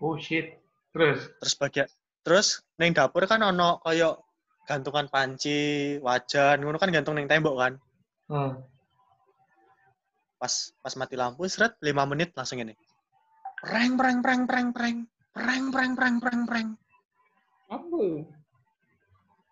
Oh 0.00 0.16
shit. 0.16 0.56
Terus. 0.92 1.28
Terus 1.40 1.54
bagian 1.60 1.88
terus 2.22 2.62
ning 2.78 2.94
dapur 2.94 3.26
kan 3.26 3.42
ono 3.42 3.82
koyo 3.82 4.22
gantungan 4.62 5.10
panci, 5.10 5.98
wajan, 5.98 6.62
ngono 6.62 6.78
kan 6.78 6.94
gantung 6.94 7.18
ning 7.18 7.26
tembok 7.26 7.56
kan. 7.58 7.72
Hmm. 8.30 8.56
pas 10.42 10.74
pas 10.82 10.94
mati 10.98 11.14
lampu 11.14 11.46
seret 11.46 11.78
5 11.78 11.94
menit 12.10 12.34
langsung 12.34 12.58
ini 12.58 12.74
preng 13.62 13.94
preng 13.94 14.18
preng 14.18 14.42
preng 14.42 14.68
preng 14.74 14.98
preng 15.30 15.64
preng 15.70 15.92
preng 15.94 16.16
preng 16.18 16.40
preng 16.50 16.68
Apa? 17.70 18.02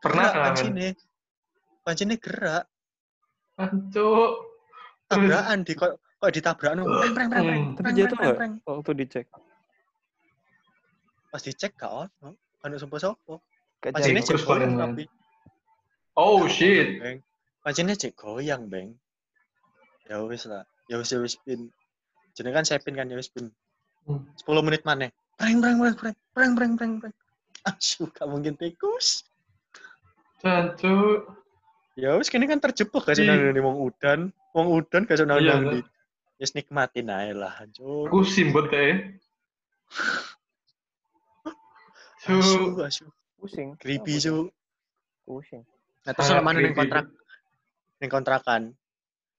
Pernah 0.02 0.26
gerak 0.26 0.34
kan? 0.34 0.42
pancine 0.50 0.88
pancine 1.86 2.14
gerak 2.18 2.64
Ancuk. 3.60 4.32
Tabrakan 5.06 5.62
di 5.62 5.72
kok 5.78 6.00
kok 6.18 6.30
ditabrakan 6.34 6.82
preng 6.82 7.14
preng 7.14 7.14
preng 7.14 7.30
preng 7.30 7.62
Hmm. 7.70 7.74
Tapi 7.78 7.90
jatuh 7.94 8.16
preng, 8.18 8.26
nggak 8.26 8.38
preng. 8.40 8.52
waktu 8.66 8.92
dicek? 8.98 9.26
pas 11.30 11.42
dicek 11.46 11.78
gak 11.78 11.92
ono 11.94 12.34
anu 12.64 12.76
sopo-sopo. 12.76 13.40
Pancene 13.80 14.20
cek 14.20 14.44
goyang 14.44 14.76
tapi. 14.76 15.04
Oh 16.16 16.44
shit. 16.44 17.00
Pancene 17.64 17.96
cek 17.96 18.12
goyang, 18.16 18.68
Bang. 18.68 18.92
Ya 20.08 20.20
wis 20.26 20.44
lah. 20.44 20.68
Ya 20.90 21.00
wis 21.00 21.12
ya 21.12 21.18
wis 21.22 21.40
pin. 21.40 21.72
Jenengan 22.36 22.66
saya 22.66 22.82
pin 22.82 22.98
kan 22.98 23.08
ya 23.08 23.16
wis 23.16 23.32
pin. 23.32 23.48
10 24.04 24.66
menit 24.66 24.84
mana? 24.84 25.08
Preng 25.40 25.64
preng 25.64 25.78
preng 25.80 25.96
preng 25.96 26.16
preng 26.34 26.52
preng 26.56 26.72
preng 26.76 26.92
preng. 27.00 27.14
Asu, 27.64 28.08
mungkin 28.28 28.56
tikus. 28.56 29.24
Tentu. 30.40 31.24
Ya 31.96 32.16
wis 32.16 32.32
kene 32.32 32.48
kan 32.48 32.60
terjebak 32.60 33.08
kan 33.08 33.16
sih 33.16 33.24
nang 33.24 33.56
wong 33.60 33.76
udan. 33.88 34.20
Wong 34.56 34.66
udan 34.72 35.06
gak 35.06 35.22
nang 35.24 35.40
iya, 35.40 35.62
di, 35.62 35.80
Wis 36.40 36.56
nikmatin 36.56 37.12
ae 37.12 37.36
lah, 37.36 37.52
Cuk. 37.76 38.08
Aku 38.08 38.24
simbet 38.24 38.72
ae. 38.72 38.90
Asu, 42.38 42.58
Cuk. 42.76 42.86
asu. 42.86 43.06
Pusing. 43.40 43.68
Creepy? 43.80 44.14
Cuk. 44.22 44.46
Pusing. 45.26 45.62
Nah, 46.06 46.12
terus 46.16 46.30
ono 46.30 46.40
ning 46.52 46.70
creepy, 46.70 46.78
kontrak 46.78 47.04
ning 48.00 48.10
kontrakan. 48.10 48.62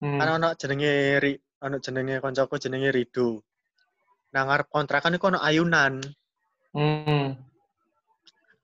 Hmm. 0.02 0.18
Kan 0.20 0.28
ono 0.42 0.50
jenenge 0.58 0.94
Ri, 1.22 1.32
ono 1.62 1.76
jenenge 1.80 2.16
koncoku 2.20 2.56
jenenge 2.58 2.90
Rido. 2.92 3.42
Nah, 4.34 4.42
ngarep 4.48 4.68
kontrakan 4.70 5.16
iku 5.18 5.30
ono 5.30 5.40
ayunan. 5.42 6.02
Hmm. 6.74 7.36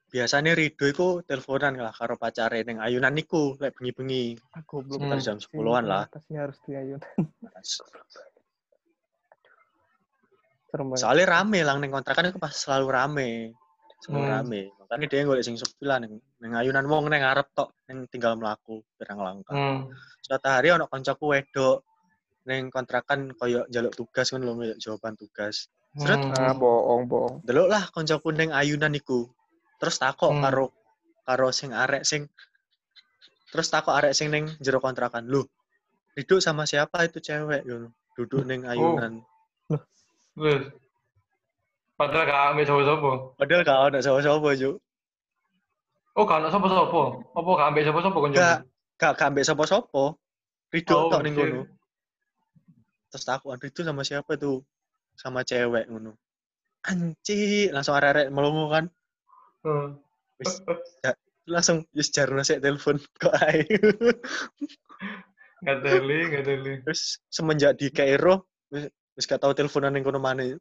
Biasanya 0.07 0.55
Rido 0.55 0.87
iku 0.87 1.07
teleponan 1.21 1.75
lah 1.77 1.91
karo 1.91 2.15
pacare 2.15 2.63
ning 2.63 2.79
ayunan 2.79 3.11
niku 3.13 3.53
lek 3.59 3.75
bengi-bengi. 3.77 4.39
Aku 4.55 4.81
belum 4.81 5.11
Hmm. 5.11 5.19
Jam 5.19 5.37
10-an 5.37 5.83
lah. 5.85 6.07
Atasnya 6.07 6.47
harus. 6.47 6.57
Serem 10.67 10.85
banget. 10.91 11.01
Soalnya 11.03 11.25
rame 11.27 11.59
lang 11.63 11.77
ning 11.83 11.91
kontrakan 11.91 12.31
itu 12.31 12.39
pas 12.39 12.51
selalu 12.55 12.87
rame. 12.91 13.29
Sing 14.07 14.15
Hmm. 14.15 14.31
rame. 14.31 14.71
Makanya 14.79 15.05
dia 15.11 15.27
golek 15.27 15.43
sing 15.43 15.59
sepi 15.59 15.83
lah 15.83 15.99
ning 15.99 16.23
ning 16.39 16.55
ayunan 16.55 16.87
wong 16.87 17.11
ning 17.11 17.19
ngarep 17.19 17.51
tok 17.51 17.75
ning 17.91 18.07
tinggal 18.07 18.39
mlaku 18.39 18.79
pirang 18.95 19.19
langkah. 19.19 19.51
Hmm. 19.51 19.91
Suatu 20.23 20.47
hari 20.47 20.71
ono 20.71 20.87
koncoku 20.87 21.35
wedok 21.35 21.83
ning 22.47 22.71
kontrakan 22.71 23.35
koyo 23.35 23.67
njaluk 23.67 23.91
tugas 23.91 24.31
kan 24.31 24.39
lho 24.39 24.55
jawaban 24.79 25.19
tugas. 25.19 25.67
Seret. 25.99 26.23
Hmm. 26.23 26.39
Ah, 26.39 26.55
bohong, 26.55 27.03
bohong. 27.03 27.35
Delok 27.43 27.67
lah 27.67 27.83
koncoku 27.91 28.31
ning 28.31 28.55
ayunan 28.55 28.95
iku. 28.95 29.27
Terus 29.75 29.99
takok 29.99 30.31
Hmm. 30.31 30.43
karo 30.47 30.65
karo 31.27 31.51
sing 31.51 31.75
arek 31.75 32.07
sing 32.07 32.31
terus 33.51 33.67
takok 33.67 33.91
arek 33.91 34.15
sing 34.15 34.31
ning 34.31 34.47
jero 34.63 34.79
kontrakan. 34.79 35.27
Lu, 35.27 35.43
duduk 36.15 36.39
sama 36.39 36.63
siapa 36.63 37.03
itu 37.03 37.19
cewek 37.19 37.67
ngono. 37.67 37.91
Duduk 38.15 38.47
ning 38.47 38.63
ayunan. 38.63 39.19
Terus. 40.31 40.71
Padahal 41.97 42.23
gak 42.29 42.41
ambil 42.53 42.65
sapa-sapa. 42.69 43.11
Padahal 43.41 43.61
gak 43.65 43.79
ono 43.89 43.97
sapa-sapa, 44.05 44.49
Juk. 44.53 44.75
Oh, 46.17 46.25
gak 46.25 46.45
ada 46.45 46.49
sapa-sapa. 46.53 47.01
Apa 47.33 47.49
gak 47.57 47.67
ambil 47.73 47.83
sapa-sapa 47.89 48.17
kan? 48.21 48.29
Gak. 48.33 48.59
Gak 48.97 49.11
gak 49.17 49.27
ambek 49.33 49.45
sapa-sapa. 49.45 50.03
Ridho 50.73 50.95
Oh, 50.97 51.09
tok 51.09 51.21
ning 51.25 51.33
ngono. 51.37 51.61
Terus 53.07 53.23
takut 53.23 53.53
aduh 53.53 53.69
itu 53.69 53.81
sama 53.81 54.01
siapa 54.05 54.37
tuh? 54.37 54.61
Sama 55.17 55.41
cewek 55.41 55.89
ngono. 55.89 56.17
Anci, 56.85 57.69
langsung 57.73 57.97
arek-arek 57.97 58.29
melongo 58.33 58.69
kan. 58.69 58.85
Hmm. 59.65 59.97
Wis 60.37 60.61
langsung 61.47 61.87
wis 61.95 62.11
jarno 62.11 62.43
sik 62.43 62.59
telepon 62.61 62.99
kok 63.21 63.33
ae. 63.41 63.63
Gak 65.65 65.77
teli, 65.81 66.19
gak 66.29 66.43
teli. 66.45 66.73
Terus 66.85 67.21
semenjak 67.29 67.77
di 67.77 67.89
Kairo 67.89 68.45
wis 68.69 68.89
wis 69.17 69.25
gak 69.25 69.41
tau 69.41 69.53
teleponan 69.53 69.93
ning 69.93 70.05
kono 70.05 70.21
maneh. 70.21 70.57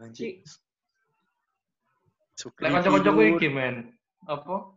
Anci. 0.00 0.40
Sukri 2.32 2.64
Lek 2.64 2.80
kanca-kancaku 2.80 3.20
iki, 3.36 3.48
men. 3.52 3.92
Apa? 4.24 4.72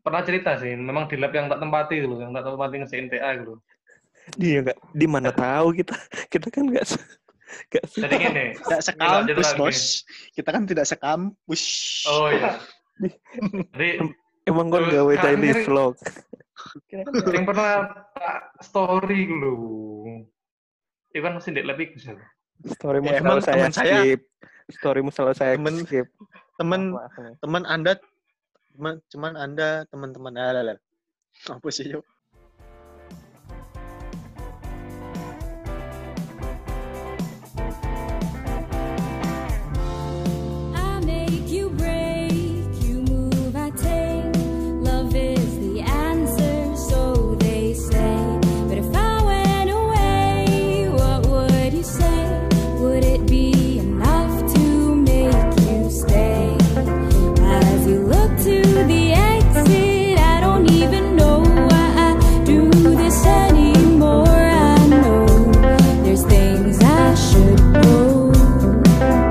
Pernah 0.00 0.22
cerita 0.22 0.56
sih, 0.56 0.72
memang 0.78 1.10
di 1.10 1.18
lab 1.18 1.34
yang 1.34 1.50
tak 1.50 1.60
tempati 1.60 2.00
dulu, 2.00 2.22
yang 2.22 2.32
tak 2.32 2.46
tempati 2.46 2.74
nge 2.80 2.94
NTA 2.94 3.30
gitu. 3.42 3.54
Dia 4.40 4.64
nggak, 4.64 4.78
di 4.96 5.06
mana 5.10 5.28
tahu 5.34 5.76
kita, 5.76 5.92
kita 6.32 6.48
kan 6.48 6.64
nggak, 6.70 6.86
se- 6.88 7.04
nggak 7.68 7.84
se- 7.84 8.00
Jadi 8.00 8.14
gini, 8.16 8.44
Tidak 8.56 8.80
sekampus, 8.80 9.50
Bos. 9.58 9.80
Kita 10.32 10.48
kan 10.48 10.62
tidak 10.64 10.86
sekampus. 10.88 11.62
oh 12.08 12.32
iya. 12.32 12.56
Jadi 13.74 14.00
emang 14.48 14.72
gawe 14.72 15.12
Kak, 15.18 15.24
daily 15.28 15.50
ini- 15.52 15.64
vlog. 15.68 15.98
yang 17.28 17.44
pernah 17.44 17.92
tak 18.16 18.56
story 18.64 19.28
dulu. 19.28 19.54
Itu 21.12 21.20
kan 21.20 21.36
mesti 21.36 21.52
di 21.52 21.60
lab 21.60 21.76
sih. 21.76 22.14
Storymu 22.62 23.06
Ya, 23.10 23.18
selalu 23.20 23.40
saya 23.42 23.56
teman 23.58 23.72
saya- 23.74 23.98
skip. 24.00 24.20
Storymu 24.70 25.10
selalu 25.12 25.34
saya 25.36 25.52
Temen- 25.58 25.82
skip. 25.84 26.06
Temen 26.54 26.80
teman 27.42 27.62
Anda 27.66 27.92
teman 28.74 28.94
cuman 29.10 29.32
Anda 29.34 29.68
teman-teman 29.90 30.34
ah, 30.38 30.78
apa 31.50 31.68
sih 31.74 31.90
yo? 31.90 32.00